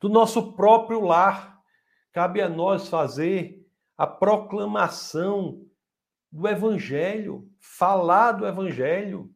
do 0.00 0.08
nosso 0.08 0.52
próprio 0.52 1.00
lar. 1.00 1.58
Cabe 2.12 2.40
a 2.40 2.48
nós 2.48 2.88
fazer 2.88 3.66
a 3.96 4.06
proclamação 4.06 5.66
do 6.30 6.46
evangelho, 6.46 7.50
falar 7.61 8.32
do 8.32 8.46
evangelho, 8.46 9.34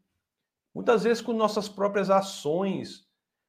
muitas 0.75 1.05
vezes 1.05 1.23
com 1.23 1.33
nossas 1.33 1.69
próprias 1.69 2.11
ações, 2.11 3.07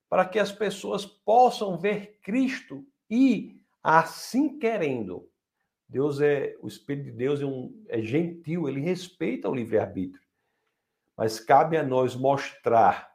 para 0.09 0.25
que 0.25 0.37
as 0.37 0.51
pessoas 0.51 1.05
possam 1.05 1.77
ver 1.77 2.19
Cristo 2.21 2.85
e, 3.09 3.59
assim 3.81 4.59
querendo, 4.59 5.29
Deus 5.87 6.21
é, 6.21 6.55
o 6.61 6.67
Espírito 6.67 7.05
de 7.05 7.11
Deus 7.11 7.41
é, 7.41 7.45
um, 7.45 7.83
é 7.87 8.01
gentil, 8.01 8.67
ele 8.67 8.81
respeita 8.81 9.49
o 9.49 9.55
livre-arbítrio. 9.55 10.21
Mas 11.15 11.39
cabe 11.39 11.77
a 11.77 11.83
nós 11.83 12.15
mostrar 12.15 13.13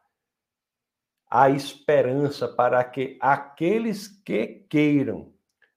a 1.30 1.50
esperança 1.50 2.48
para 2.48 2.82
que 2.84 3.18
aqueles 3.20 4.08
que 4.08 4.64
queiram, 4.68 5.32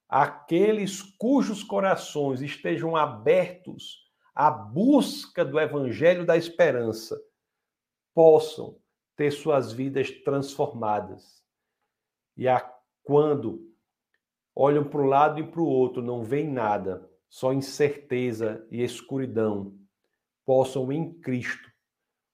aqueles 0.08 1.02
cujos 1.02 1.64
corações 1.64 2.42
estejam 2.42 2.96
abertos 2.96 4.10
à 4.34 4.50
busca 4.50 5.44
do 5.44 5.60
evangelho 5.60 6.26
da 6.26 6.38
esperança, 6.38 7.20
possam 8.14 8.78
ter 9.16 9.32
suas 9.32 9.72
vidas 9.72 10.10
transformadas. 10.24 11.44
E 12.36 12.48
a, 12.48 12.60
quando 13.04 13.72
olham 14.56 14.84
para 14.84 15.02
um 15.02 15.06
lado 15.06 15.40
e 15.40 15.48
para 15.48 15.62
o 15.62 15.68
outro, 15.68 16.02
não 16.02 16.24
veem 16.24 16.50
nada, 16.50 17.10
só 17.30 17.54
incerteza 17.54 18.66
e 18.70 18.82
escuridão, 18.84 19.78
possam 20.46 20.92
em 20.92 21.14
Cristo 21.14 21.72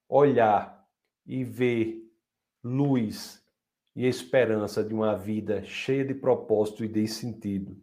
olhar 0.10 0.88
e 1.26 1.44
ver 1.44 2.02
luz 2.64 3.44
e 3.96 4.06
esperança 4.06 4.84
de 4.84 4.94
uma 4.94 5.16
vida 5.16 5.64
cheia 5.64 6.06
de 6.06 6.14
propósito 6.14 6.84
e 6.86 6.88
de 6.88 7.08
sentido. 7.08 7.78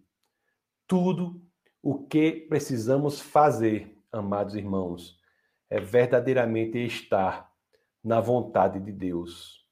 Tudo 0.86 1.42
o 1.82 2.06
que 2.06 2.32
precisamos 2.32 3.20
fazer, 3.20 4.00
amados 4.10 4.54
irmãos, 4.54 5.18
é 5.68 5.80
verdadeiramente 5.80 6.78
estar 6.78 7.53
na 8.04 8.20
vontade 8.20 8.78
de 8.78 8.92
Deus. 8.92 9.66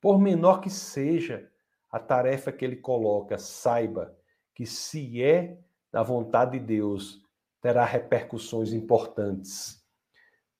Por 0.00 0.18
menor 0.18 0.60
que 0.60 0.68
seja 0.68 1.48
a 1.90 1.98
tarefa 1.98 2.50
que 2.50 2.64
ele 2.64 2.76
coloca, 2.76 3.38
saiba 3.38 4.16
que 4.54 4.66
se 4.66 5.22
é 5.22 5.58
da 5.92 6.02
vontade 6.02 6.58
de 6.58 6.66
Deus, 6.66 7.22
terá 7.62 7.84
repercussões 7.84 8.72
importantes. 8.72 9.82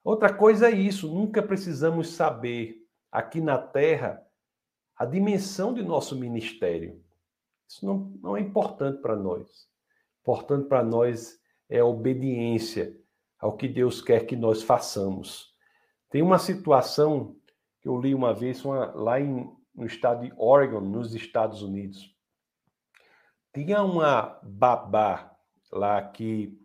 Outra 0.03 0.33
coisa 0.33 0.69
é 0.69 0.73
isso, 0.73 1.13
nunca 1.13 1.43
precisamos 1.43 2.15
saber 2.15 2.87
aqui 3.11 3.41
na 3.41 3.59
Terra 3.59 4.25
a 4.97 5.05
dimensão 5.05 5.75
de 5.75 5.83
nosso 5.83 6.17
ministério. 6.17 7.03
Isso 7.69 7.85
não, 7.85 8.13
não 8.23 8.37
é 8.37 8.41
importante 8.41 9.01
para 9.03 9.15
nós. 9.15 9.69
Importante 10.23 10.67
para 10.69 10.83
nós 10.83 11.39
é 11.69 11.81
a 11.81 11.85
obediência 11.85 12.97
ao 13.39 13.57
que 13.57 13.69
Deus 13.69 14.01
quer 14.01 14.27
que 14.27 14.35
nós 14.35 14.63
façamos. 14.63 15.55
Tem 16.11 16.23
uma 16.23 16.39
situação 16.39 17.37
que 17.81 17.89
eu 17.89 18.01
li 18.01 18.15
uma 18.15 18.33
vez 18.33 18.65
uma, 18.65 18.87
lá 18.95 19.21
em, 19.21 19.51
no 19.75 19.87
estado 19.87 20.23
de 20.23 20.33
Oregon, 20.37 20.81
nos 20.81 21.15
Estados 21.15 21.63
Unidos. 21.63 22.15
Tinha 23.55 23.83
uma 23.83 24.39
babá 24.43 25.37
lá 25.71 26.03
que 26.03 26.59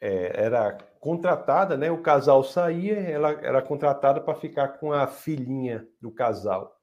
é, 0.00 0.44
era 0.44 0.72
contratada, 1.00 1.76
né? 1.76 1.90
O 1.90 2.02
casal 2.02 2.42
saía, 2.42 2.98
ela 3.00 3.32
era 3.32 3.60
contratada 3.60 4.20
para 4.20 4.34
ficar 4.34 4.78
com 4.78 4.92
a 4.92 5.06
filhinha 5.06 5.86
do 6.00 6.10
casal. 6.10 6.74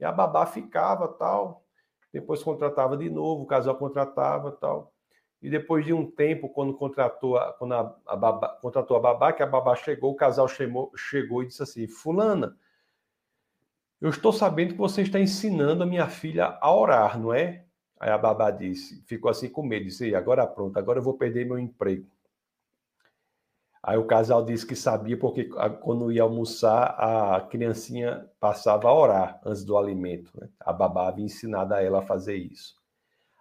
E 0.00 0.04
a 0.04 0.12
babá 0.12 0.46
ficava 0.46 1.08
tal, 1.08 1.64
depois 2.12 2.42
contratava 2.42 2.96
de 2.96 3.10
novo, 3.10 3.42
o 3.42 3.46
casal 3.46 3.76
contratava 3.76 4.52
tal. 4.52 4.93
E 5.44 5.50
depois 5.50 5.84
de 5.84 5.92
um 5.92 6.10
tempo, 6.10 6.48
quando 6.48 6.72
contratou 6.72 7.36
a, 7.36 7.52
quando 7.52 7.74
a, 7.74 7.94
a 8.06 8.16
babá, 8.16 8.48
contratou 8.62 8.96
a 8.96 9.00
babá, 9.00 9.30
que 9.30 9.42
a 9.42 9.46
babá 9.46 9.76
chegou, 9.76 10.10
o 10.10 10.16
casal 10.16 10.48
chegou, 10.48 10.90
chegou 10.96 11.42
e 11.42 11.48
disse 11.48 11.62
assim: 11.62 11.86
Fulana, 11.86 12.56
eu 14.00 14.08
estou 14.08 14.32
sabendo 14.32 14.72
que 14.72 14.78
você 14.78 15.02
está 15.02 15.20
ensinando 15.20 15.82
a 15.82 15.86
minha 15.86 16.08
filha 16.08 16.56
a 16.58 16.74
orar, 16.74 17.20
não 17.20 17.34
é? 17.34 17.66
Aí 18.00 18.08
a 18.08 18.16
babá 18.16 18.50
disse, 18.50 19.02
ficou 19.02 19.30
assim 19.30 19.50
com 19.50 19.62
medo, 19.62 19.84
disse: 19.84 20.14
agora 20.14 20.46
pronto, 20.46 20.78
agora 20.78 20.98
eu 20.98 21.02
vou 21.02 21.12
perder 21.12 21.44
meu 21.44 21.58
emprego. 21.58 22.06
Aí 23.82 23.98
o 23.98 24.06
casal 24.06 24.42
disse 24.42 24.66
que 24.66 24.74
sabia 24.74 25.18
porque 25.18 25.44
quando 25.82 26.10
ia 26.10 26.22
almoçar, 26.22 26.84
a 26.98 27.42
criancinha 27.42 28.26
passava 28.40 28.88
a 28.88 28.94
orar 28.94 29.38
antes 29.44 29.62
do 29.62 29.76
alimento. 29.76 30.32
Né? 30.40 30.48
A 30.58 30.72
babá 30.72 31.08
havia 31.08 31.26
ensinado 31.26 31.74
a 31.74 31.82
ela 31.82 31.98
a 31.98 32.06
fazer 32.06 32.34
isso. 32.34 32.82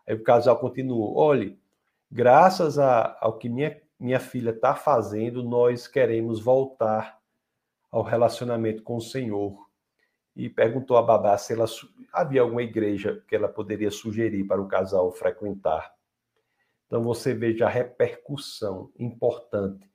Aí 0.06 0.14
o 0.16 0.22
casal 0.22 0.60
continuou: 0.60 1.16
olhe, 1.16 1.63
graças 2.14 2.78
a, 2.78 3.18
ao 3.20 3.40
que 3.40 3.50
minha, 3.50 3.76
minha 4.00 4.20
filha 4.20 4.52
está 4.52 4.76
fazendo, 4.76 5.42
nós 5.42 5.88
queremos 5.88 6.40
voltar 6.40 7.20
ao 7.92 8.04
relacionamento 8.04 8.84
com 8.84 8.98
o 8.98 9.02
Senhor. 9.02 9.68
E 10.36 10.48
perguntou 10.48 10.96
a 10.96 11.02
babá 11.02 11.36
se 11.38 11.54
ela, 11.54 11.66
havia 12.12 12.42
alguma 12.42 12.62
igreja 12.62 13.24
que 13.28 13.36
ela 13.36 13.48
poderia 13.48 13.90
sugerir 13.90 14.44
para 14.46 14.62
o 14.62 14.68
casal 14.68 15.12
frequentar. 15.12 15.92
Então 16.86 17.04
você 17.04 17.34
veja 17.34 17.66
a 17.66 17.70
repercussão 17.70 18.92
importante 19.00 19.92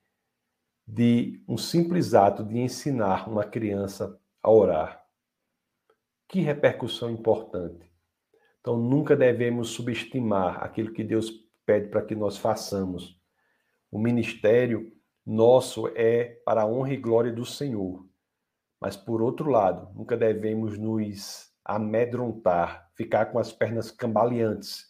de 0.85 1.41
um 1.47 1.57
simples 1.57 2.13
ato 2.13 2.43
de 2.43 2.57
ensinar 2.57 3.29
uma 3.29 3.45
criança 3.45 4.19
a 4.43 4.51
orar. 4.51 5.05
Que 6.27 6.41
repercussão 6.41 7.09
importante. 7.09 7.89
Então, 8.59 8.77
nunca 8.77 9.15
devemos 9.15 9.69
subestimar 9.69 10.63
aquilo 10.63 10.91
que 10.91 11.03
Deus 11.03 11.48
pede 11.69 11.87
para 11.87 12.01
que 12.01 12.15
nós 12.15 12.35
façamos. 12.35 13.15
O 13.91 13.99
ministério 13.99 14.91
nosso 15.23 15.87
é 15.89 16.41
para 16.43 16.63
a 16.63 16.65
honra 16.65 16.93
e 16.93 16.97
glória 16.97 17.31
do 17.31 17.45
Senhor. 17.45 18.03
Mas, 18.81 18.97
por 18.97 19.21
outro 19.21 19.51
lado, 19.51 19.93
nunca 19.93 20.17
devemos 20.17 20.79
nos 20.79 21.47
amedrontar, 21.63 22.89
ficar 22.95 23.27
com 23.27 23.37
as 23.37 23.51
pernas 23.51 23.91
cambaleantes, 23.91 24.87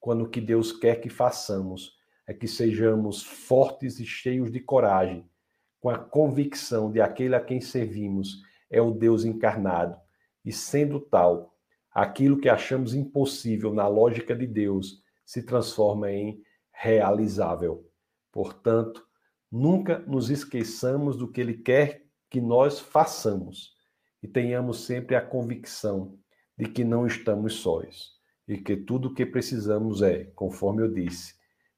quando 0.00 0.24
o 0.24 0.28
que 0.28 0.40
Deus 0.40 0.72
quer 0.72 0.96
que 0.96 1.08
façamos 1.08 1.92
é 2.26 2.34
que 2.34 2.48
sejamos 2.48 3.22
fortes 3.22 4.00
e 4.00 4.04
cheios 4.04 4.50
de 4.50 4.58
coragem 4.58 5.30
com 5.78 5.88
a 5.88 5.96
convicção 5.96 6.90
de 6.90 7.00
aquele 7.00 7.36
a 7.36 7.40
quem 7.40 7.60
servimos 7.60 8.42
é 8.68 8.82
o 8.82 8.90
Deus 8.90 9.24
encarnado, 9.24 9.96
e 10.44 10.50
sendo 10.50 10.98
tal, 10.98 11.54
aquilo 11.92 12.40
que 12.40 12.48
achamos 12.48 12.94
impossível 12.94 13.72
na 13.72 13.86
lógica 13.86 14.34
de 14.34 14.48
Deus 14.48 15.05
se 15.26 15.42
transforma 15.42 16.10
em 16.10 16.40
realizável. 16.72 17.90
Portanto, 18.32 19.06
nunca 19.50 19.98
nos 19.98 20.30
esqueçamos 20.30 21.16
do 21.16 21.30
que 21.30 21.40
Ele 21.40 21.54
quer 21.54 22.06
que 22.30 22.40
nós 22.40 22.78
façamos 22.78 23.74
e 24.22 24.28
tenhamos 24.28 24.86
sempre 24.86 25.16
a 25.16 25.20
convicção 25.20 26.18
de 26.56 26.68
que 26.68 26.84
não 26.84 27.06
estamos 27.06 27.56
sós 27.56 28.12
e 28.48 28.56
que 28.56 28.76
tudo 28.76 29.08
o 29.08 29.14
que 29.14 29.26
precisamos 29.26 30.00
é, 30.00 30.24
conforme 30.36 30.82
eu 30.82 30.92
disse, 30.92 31.34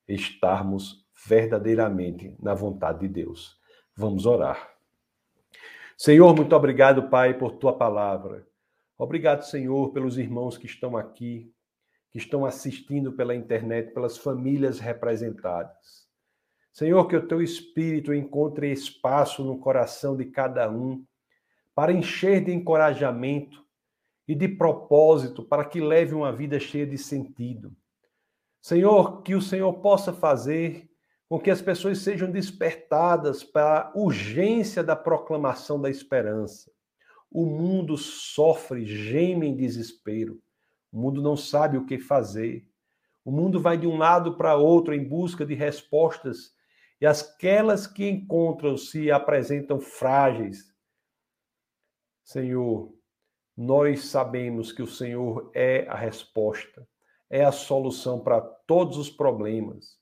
estarmos 0.06 1.06
verdadeiramente 1.26 2.36
na 2.38 2.54
vontade 2.54 3.00
de 3.00 3.08
Deus. 3.08 3.58
Vamos 3.96 4.26
orar. 4.26 4.70
Senhor, 5.96 6.34
muito 6.36 6.54
obrigado, 6.54 7.08
Pai, 7.08 7.36
por 7.36 7.52
tua 7.52 7.76
palavra. 7.76 8.46
Obrigado, 8.96 9.42
Senhor, 9.42 9.92
pelos 9.92 10.18
irmãos 10.18 10.56
que 10.56 10.66
estão 10.66 10.96
aqui, 10.96 11.52
que 12.10 12.18
estão 12.18 12.44
assistindo 12.44 13.12
pela 13.12 13.34
internet, 13.34 13.92
pelas 13.92 14.16
famílias 14.16 14.78
representadas. 14.78 16.08
Senhor, 16.72 17.06
que 17.06 17.16
o 17.16 17.26
teu 17.26 17.42
espírito 17.42 18.14
encontre 18.14 18.70
espaço 18.70 19.42
no 19.42 19.58
coração 19.58 20.16
de 20.16 20.26
cada 20.26 20.70
um 20.70 21.04
para 21.74 21.92
encher 21.92 22.44
de 22.44 22.52
encorajamento 22.52 23.64
e 24.26 24.34
de 24.34 24.46
propósito 24.46 25.42
para 25.42 25.64
que 25.64 25.80
leve 25.80 26.14
uma 26.14 26.32
vida 26.32 26.60
cheia 26.60 26.86
de 26.86 26.98
sentido. 26.98 27.74
Senhor, 28.60 29.22
que 29.22 29.34
o 29.34 29.42
Senhor 29.42 29.72
possa 29.74 30.12
fazer 30.12 30.88
com 31.28 31.38
que 31.38 31.50
as 31.50 31.60
pessoas 31.60 31.98
sejam 31.98 32.30
despertadas 32.30 33.44
para 33.44 33.80
a 33.80 33.92
urgência 33.94 34.82
da 34.82 34.96
proclamação 34.96 35.80
da 35.80 35.90
esperança. 35.90 36.70
O 37.30 37.44
mundo 37.44 37.96
sofre, 37.96 38.86
geme 38.86 39.46
em 39.46 39.56
desespero. 39.56 40.40
O 40.92 40.98
mundo 40.98 41.20
não 41.20 41.36
sabe 41.36 41.76
o 41.76 41.84
que 41.84 41.98
fazer. 41.98 42.66
O 43.24 43.30
mundo 43.30 43.60
vai 43.60 43.76
de 43.76 43.86
um 43.86 43.96
lado 43.96 44.36
para 44.36 44.56
outro 44.56 44.94
em 44.94 45.06
busca 45.06 45.44
de 45.44 45.54
respostas 45.54 46.56
e 47.00 47.06
aquelas 47.06 47.86
que 47.86 48.08
encontram 48.08 48.76
se 48.76 49.10
apresentam 49.10 49.78
frágeis. 49.78 50.74
Senhor, 52.24 52.92
nós 53.56 54.06
sabemos 54.06 54.72
que 54.72 54.82
o 54.82 54.86
Senhor 54.86 55.50
é 55.54 55.86
a 55.88 55.94
resposta, 55.94 56.86
é 57.28 57.44
a 57.44 57.52
solução 57.52 58.20
para 58.20 58.40
todos 58.40 58.96
os 58.96 59.10
problemas 59.10 59.98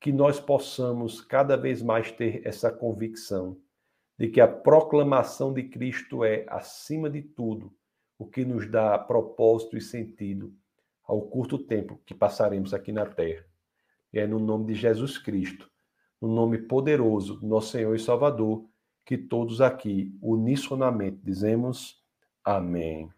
que 0.00 0.12
nós 0.12 0.38
possamos 0.38 1.20
cada 1.20 1.56
vez 1.56 1.82
mais 1.82 2.10
ter 2.12 2.46
essa 2.46 2.70
convicção 2.70 3.60
de 4.18 4.28
que 4.28 4.40
a 4.40 4.48
proclamação 4.48 5.52
de 5.52 5.64
Cristo 5.64 6.24
é, 6.24 6.44
acima 6.48 7.08
de 7.08 7.22
tudo, 7.22 7.72
o 8.18 8.26
que 8.26 8.44
nos 8.44 8.68
dá 8.68 8.98
propósito 8.98 9.76
e 9.76 9.80
sentido 9.80 10.52
ao 11.06 11.22
curto 11.22 11.56
tempo 11.56 12.00
que 12.04 12.12
passaremos 12.12 12.74
aqui 12.74 12.92
na 12.92 13.06
terra. 13.06 13.44
E 14.12 14.18
é 14.18 14.26
no 14.26 14.38
nome 14.38 14.66
de 14.66 14.74
Jesus 14.74 15.16
Cristo, 15.16 15.70
no 16.20 16.28
nome 16.28 16.58
poderoso 16.58 17.36
do 17.36 17.46
nosso 17.46 17.70
Senhor 17.70 17.94
e 17.94 17.98
Salvador, 17.98 18.64
que 19.06 19.16
todos 19.16 19.60
aqui, 19.60 20.14
unisonamente, 20.20 21.18
dizemos 21.22 22.02
amém. 22.44 23.08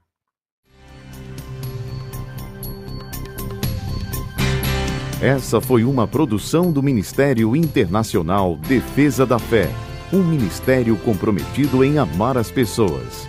Essa 5.22 5.60
foi 5.60 5.84
uma 5.84 6.08
produção 6.08 6.72
do 6.72 6.82
Ministério 6.82 7.54
Internacional 7.54 8.56
Defesa 8.56 9.26
da 9.26 9.38
Fé, 9.38 9.68
um 10.12 10.22
ministério 10.22 10.96
comprometido 11.04 11.84
em 11.84 11.98
amar 11.98 12.38
as 12.38 12.50
pessoas, 12.50 13.28